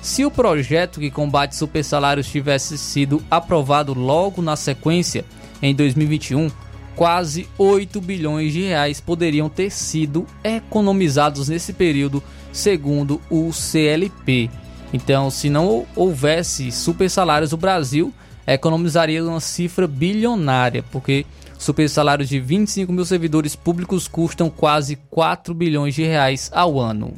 [0.00, 5.24] Se o projeto que combate supersalários tivesse sido aprovado logo na sequência,
[5.62, 6.50] em 2021,
[6.96, 14.50] quase 8 bilhões de reais poderiam ter sido economizados nesse período, segundo o CLP.
[14.92, 18.12] Então, se não houvesse super salários, o Brasil
[18.46, 21.24] economizaria uma cifra bilionária, porque
[21.58, 27.14] super salários de 25 mil servidores públicos custam quase 4 bilhões de reais ao ano.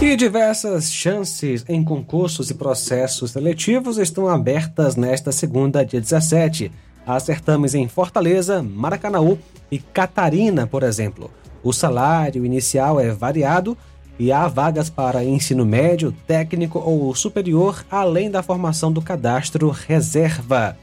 [0.00, 6.70] E diversas chances em concursos e processos seletivos estão abertas nesta segunda, dia 17.
[7.06, 9.38] Há certames em Fortaleza, Maracanaú
[9.70, 11.30] e Catarina, por exemplo.
[11.62, 13.76] O salário inicial é variado
[14.18, 20.76] e há vagas para ensino médio, técnico ou superior, além da formação do cadastro reserva.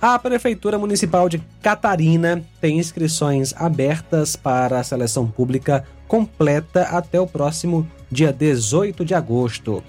[0.00, 7.26] A Prefeitura Municipal de Catarina tem inscrições abertas para a seleção pública completa até o
[7.26, 9.82] próximo dia 18 de agosto.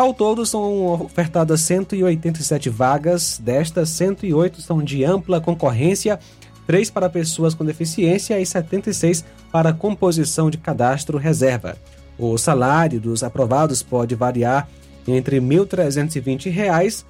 [0.00, 6.18] Ao todo, são ofertadas 187 vagas, destas 108 são de ampla concorrência,
[6.66, 9.22] 3 para pessoas com deficiência e 76
[9.52, 11.76] para composição de cadastro reserva.
[12.18, 14.70] O salário dos aprovados pode variar
[15.06, 17.04] entre R$ 1.320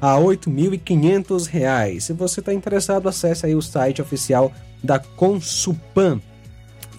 [0.00, 2.00] a R$ 8.500.
[2.00, 4.50] Se você está interessado, acesse aí o site oficial
[4.82, 6.20] da Consupan.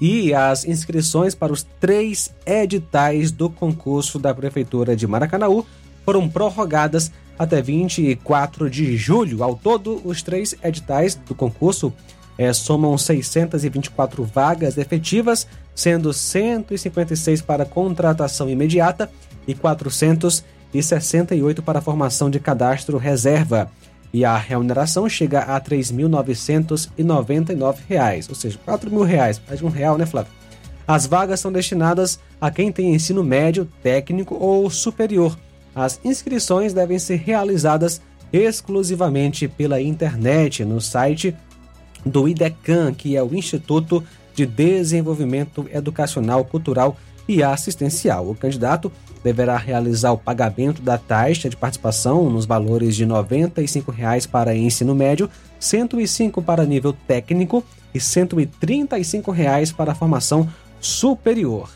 [0.01, 5.65] E as inscrições para os três editais do concurso da Prefeitura de Maracanaú
[6.05, 9.43] foram prorrogadas até 24 de julho.
[9.43, 11.93] Ao todo, os três editais do concurso
[12.37, 19.09] é, somam 624 vagas efetivas, sendo 156 para contratação imediata
[19.47, 20.43] e 400
[20.73, 23.69] e 68 para formação de cadastro reserva.
[24.13, 29.97] E a remuneração chega a R$ 3.999, ou seja, R$ 4.000, mais de um real,
[29.97, 30.31] né, Flávio?
[30.87, 35.35] As vagas são destinadas a quem tem ensino médio, técnico ou superior.
[35.73, 37.99] As inscrições devem ser realizadas
[38.31, 41.35] exclusivamente pela internet no site
[42.05, 44.03] do IDECAN, que é o Instituto
[44.35, 46.95] de Desenvolvimento Educacional, Cultural
[47.27, 48.29] e Assistencial.
[48.29, 48.91] O candidato
[49.23, 54.93] deverá realizar o pagamento da taxa de participação nos valores de R$ 95,00 para ensino
[54.93, 57.63] médio, R$ 105 para nível técnico
[57.93, 61.69] e R$ 135,00 para formação superior.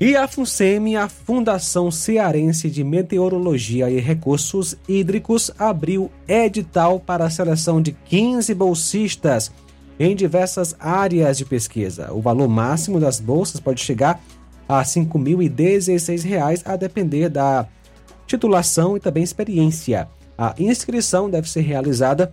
[0.00, 7.30] E a FUNSEMI, a Fundação Cearense de Meteorologia e Recursos Hídricos, abriu edital para a
[7.30, 9.52] seleção de 15 bolsistas
[9.98, 12.10] em diversas áreas de pesquisa.
[12.14, 14.18] O valor máximo das bolsas pode chegar
[14.70, 17.66] a R$ 5.016, a depender da
[18.24, 20.08] titulação e também experiência.
[20.38, 22.30] A inscrição deve ser realizada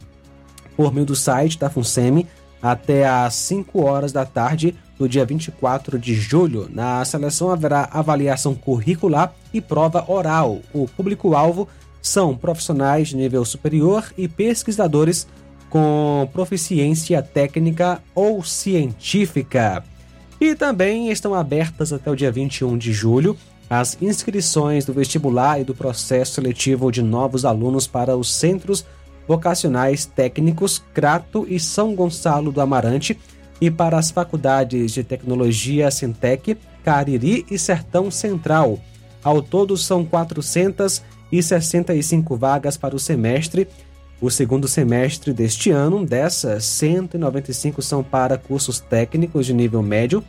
[0.75, 2.27] por meio do site da FUNSEMI
[2.61, 6.69] até às 5 horas da tarde do dia 24 de julho.
[6.71, 10.59] Na seleção haverá avaliação curricular e prova oral.
[10.71, 11.67] O público-alvo
[11.99, 15.27] são profissionais de nível superior e pesquisadores
[15.71, 19.83] com proficiência técnica ou científica.
[20.39, 23.35] E também estão abertas até o dia 21 de julho
[23.69, 28.85] as inscrições do vestibular e do processo seletivo de novos alunos para os centros
[29.27, 33.19] vocacionais técnicos Crato e São Gonçalo do Amarante
[33.59, 38.79] e para as faculdades de tecnologia Sintec, Cariri e Sertão Central.
[39.21, 43.67] Ao todo são 465 vagas para o semestre
[44.19, 46.05] o segundo semestre deste ano.
[46.05, 50.23] Dessas, 195 são para cursos técnicos de nível médio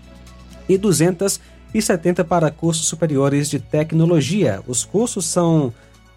[0.69, 4.63] e 270 para cursos superiores de tecnologia.
[4.67, 5.73] Os cursos são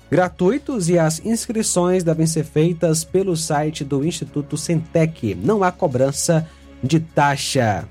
[0.09, 5.35] gratuitos e as inscrições devem ser feitas pelo site do Instituto Centec.
[5.35, 6.45] Não há cobrança
[6.83, 7.87] de taxa.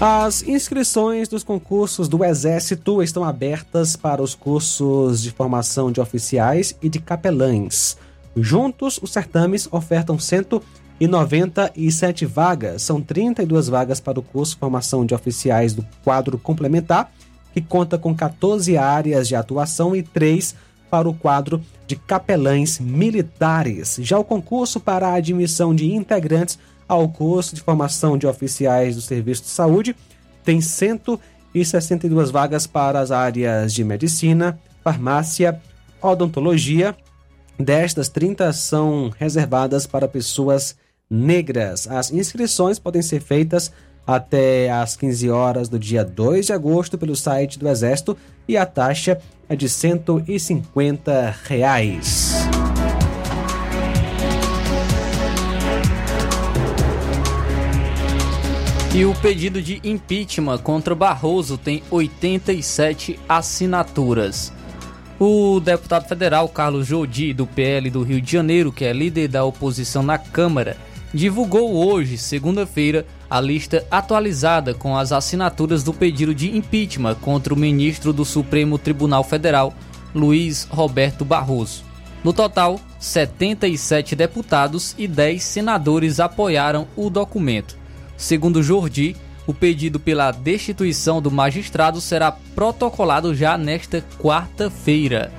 [0.00, 6.74] As inscrições dos concursos do Exército estão abertas para os cursos de formação de oficiais
[6.80, 7.98] e de capelães.
[8.36, 12.82] Juntos, os certames ofertam 197 vagas.
[12.82, 17.12] São 32 vagas para o curso Formação de Oficiais do quadro complementar,
[17.52, 20.54] que conta com 14 áreas de atuação e 3
[20.90, 23.98] para o quadro de capelães militares.
[24.00, 26.58] Já o concurso para a admissão de integrantes
[26.88, 29.94] ao curso de formação de oficiais do Serviço de Saúde
[30.44, 35.60] tem 162 vagas para as áreas de medicina, farmácia,
[36.02, 36.96] odontologia,
[37.60, 40.74] Destas, 30 são reservadas para pessoas
[41.10, 41.86] negras.
[41.86, 43.70] As inscrições podem ser feitas
[44.06, 48.16] até às 15 horas do dia 2 de agosto pelo site do Exército
[48.48, 52.32] e a taxa é de 150 reais.
[58.94, 64.50] E o pedido de impeachment contra Barroso tem 87 assinaturas.
[65.22, 69.44] O deputado federal Carlos Jodi, do PL do Rio de Janeiro, que é líder da
[69.44, 70.78] oposição na Câmara,
[71.12, 77.56] divulgou hoje, segunda-feira, a lista atualizada com as assinaturas do pedido de impeachment contra o
[77.56, 79.74] ministro do Supremo Tribunal Federal,
[80.14, 81.84] Luiz Roberto Barroso.
[82.24, 87.76] No total, 77 deputados e 10 senadores apoiaram o documento.
[88.16, 89.14] Segundo Jordi,
[89.50, 95.32] o pedido pela destituição do magistrado será protocolado já nesta quarta-feira.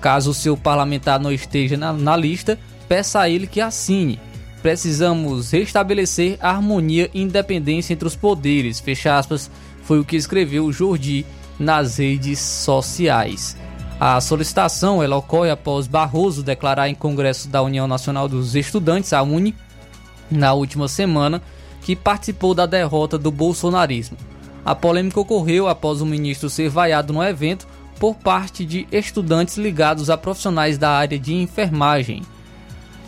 [0.00, 2.58] Caso o seu parlamentar não esteja na, na lista,
[2.88, 4.18] peça a ele que assine.
[4.62, 8.80] Precisamos restabelecer a harmonia e independência entre os poderes.
[8.80, 9.50] Fecha aspas,
[9.82, 11.26] foi o que escreveu Jordi
[11.58, 13.58] nas redes sociais.
[14.00, 19.22] A solicitação ela ocorre após Barroso declarar em Congresso da União Nacional dos Estudantes, a
[19.22, 19.54] UNE,
[20.30, 21.42] na última semana,
[21.84, 24.16] que participou da derrota do bolsonarismo.
[24.64, 27.68] A polêmica ocorreu após o ministro ser vaiado no evento
[28.00, 32.22] por parte de estudantes ligados a profissionais da área de enfermagem.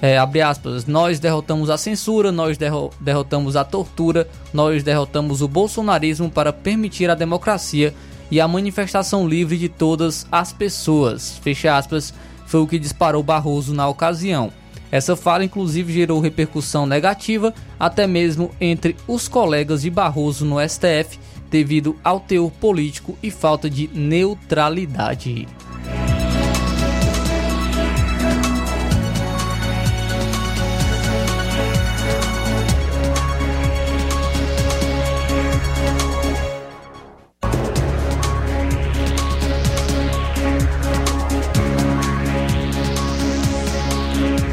[0.03, 2.59] É, abre aspas, nós derrotamos a censura, nós
[3.01, 7.95] derrotamos a tortura, nós derrotamos o bolsonarismo para permitir a democracia
[8.31, 11.39] e a manifestação livre de todas as pessoas.
[11.39, 12.13] Fecha aspas,
[12.45, 14.53] foi o que disparou Barroso na ocasião.
[14.91, 21.19] Essa fala, inclusive, gerou repercussão negativa até mesmo entre os colegas de Barroso no STF,
[21.51, 25.47] devido ao teor político e falta de neutralidade.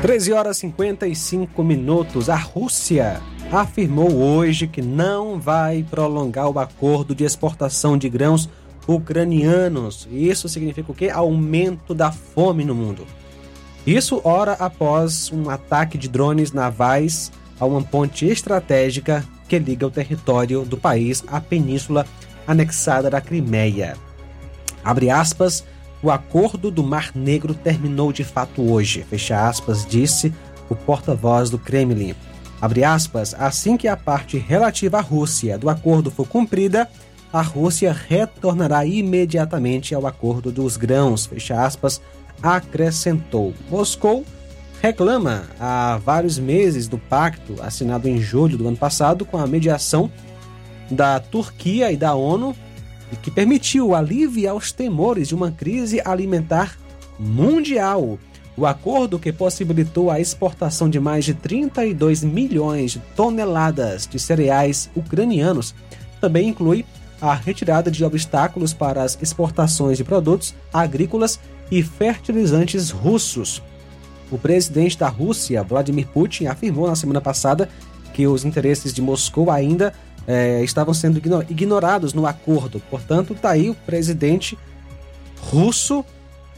[0.03, 2.29] 13 horas e 55 minutos.
[2.29, 8.49] A Rússia afirmou hoje que não vai prolongar o acordo de exportação de grãos
[8.85, 10.05] ucranianos.
[10.11, 11.07] Isso significa o quê?
[11.07, 13.07] Aumento da fome no mundo.
[13.87, 19.91] Isso hora após um ataque de drones navais a uma ponte estratégica que liga o
[19.91, 22.05] território do país à península
[22.45, 23.95] anexada da Crimeia.
[24.83, 25.63] Abre aspas,
[26.03, 30.33] o acordo do Mar Negro terminou de fato hoje, fecha aspas, disse
[30.69, 32.13] o porta-voz do Kremlin.
[32.61, 36.89] Abre aspas, assim que a parte relativa à Rússia do acordo for cumprida,
[37.31, 42.01] a Rússia retornará imediatamente ao acordo dos grãos, fecha aspas,
[42.41, 43.53] acrescentou.
[43.69, 44.25] Moscou
[44.81, 50.11] reclama há vários meses do pacto assinado em julho do ano passado com a mediação
[50.91, 52.53] da Turquia e da ONU
[53.13, 56.75] e que permitiu aliviar os temores de uma crise alimentar
[57.19, 58.17] mundial.
[58.57, 64.89] O acordo que possibilitou a exportação de mais de 32 milhões de toneladas de cereais
[64.95, 65.75] ucranianos
[66.19, 66.85] também inclui
[67.21, 71.39] a retirada de obstáculos para as exportações de produtos agrícolas
[71.71, 73.61] e fertilizantes russos.
[74.31, 77.69] O presidente da Rússia, Vladimir Putin, afirmou na semana passada
[78.13, 79.93] que os interesses de Moscou ainda
[80.27, 82.81] é, estavam sendo ignorados no acordo.
[82.89, 84.57] Portanto, está aí o presidente
[85.39, 86.03] russo,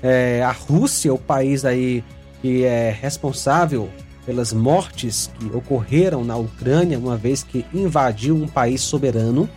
[0.02, 2.04] é, a Rússia, o país aí
[2.42, 3.90] que é responsável
[4.26, 9.50] pelas mortes que ocorreram na Ucrânia, uma vez que invadiu um país soberano,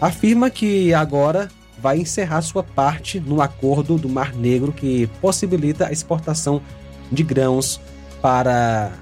[0.00, 1.48] afirma que agora
[1.80, 6.62] vai encerrar sua parte no acordo do Mar Negro que possibilita a exportação
[7.10, 7.80] de grãos
[8.20, 8.92] para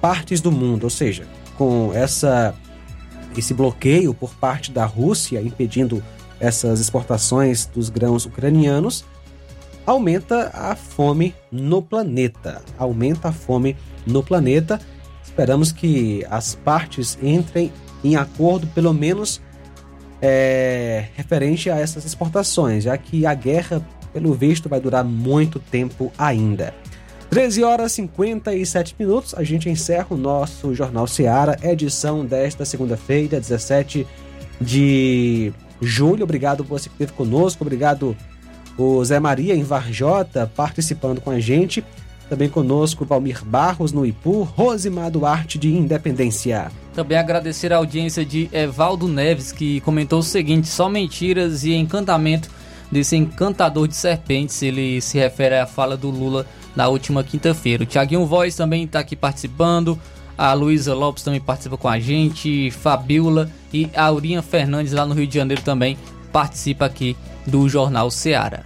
[0.00, 1.26] partes do mundo, ou seja,
[1.56, 2.54] com essa
[3.40, 6.02] esse bloqueio por parte da Rússia impedindo
[6.40, 9.04] essas exportações dos grãos ucranianos
[9.86, 12.62] aumenta a fome no planeta.
[12.78, 14.80] Aumenta a fome no planeta.
[15.22, 19.40] Esperamos que as partes entrem em acordo, pelo menos
[20.20, 26.12] é, referente a essas exportações, já que a guerra, pelo visto, vai durar muito tempo
[26.16, 26.74] ainda.
[27.34, 33.40] 13 horas e 57 minutos, a gente encerra o nosso Jornal Seara, edição desta segunda-feira,
[33.40, 34.06] 17
[34.60, 35.52] de
[35.82, 36.22] julho.
[36.22, 38.16] Obrigado por você que esteve conosco, obrigado
[38.78, 41.84] o Zé Maria em Varjota participando com a gente.
[42.30, 46.70] Também conosco Valmir Barros no Ipu, Rosimar Duarte de Independência.
[46.94, 52.48] Também agradecer a audiência de Evaldo Neves, que comentou o seguinte: só mentiras e encantamento
[52.92, 54.62] desse encantador de serpentes.
[54.62, 57.84] Ele se refere à fala do Lula na última quinta-feira.
[57.84, 59.98] O Tiaguinho Voz também está aqui participando.
[60.36, 62.70] A Luísa Lopes também participa com a gente.
[62.70, 65.96] Fabiola e a Aurinha Fernandes lá no Rio de Janeiro também
[66.32, 68.64] participa aqui do Jornal Seara.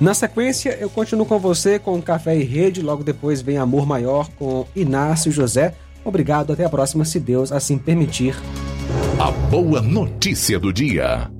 [0.00, 2.82] Na sequência, eu continuo com você com Café e Rede.
[2.82, 5.74] Logo depois vem Amor Maior com Inácio José.
[6.04, 8.36] Obrigado, até a próxima, se Deus assim permitir.
[9.18, 11.30] A boa notícia do dia.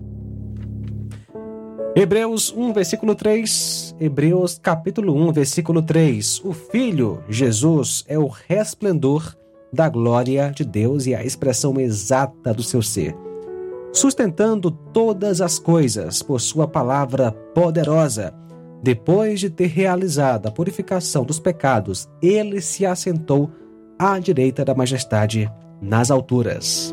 [1.96, 3.94] Hebreus 1, versículo 3.
[4.00, 6.40] Hebreus capítulo 1, versículo 3.
[6.44, 9.32] O Filho, Jesus, é o resplendor
[9.72, 13.14] da glória de Deus e a expressão exata do seu ser.
[13.92, 18.34] sustentando todas as coisas por sua palavra poderosa.
[18.82, 23.52] Depois de ter realizado a purificação dos pecados, ele se assentou
[23.96, 25.48] à direita da majestade
[25.80, 26.92] nas alturas.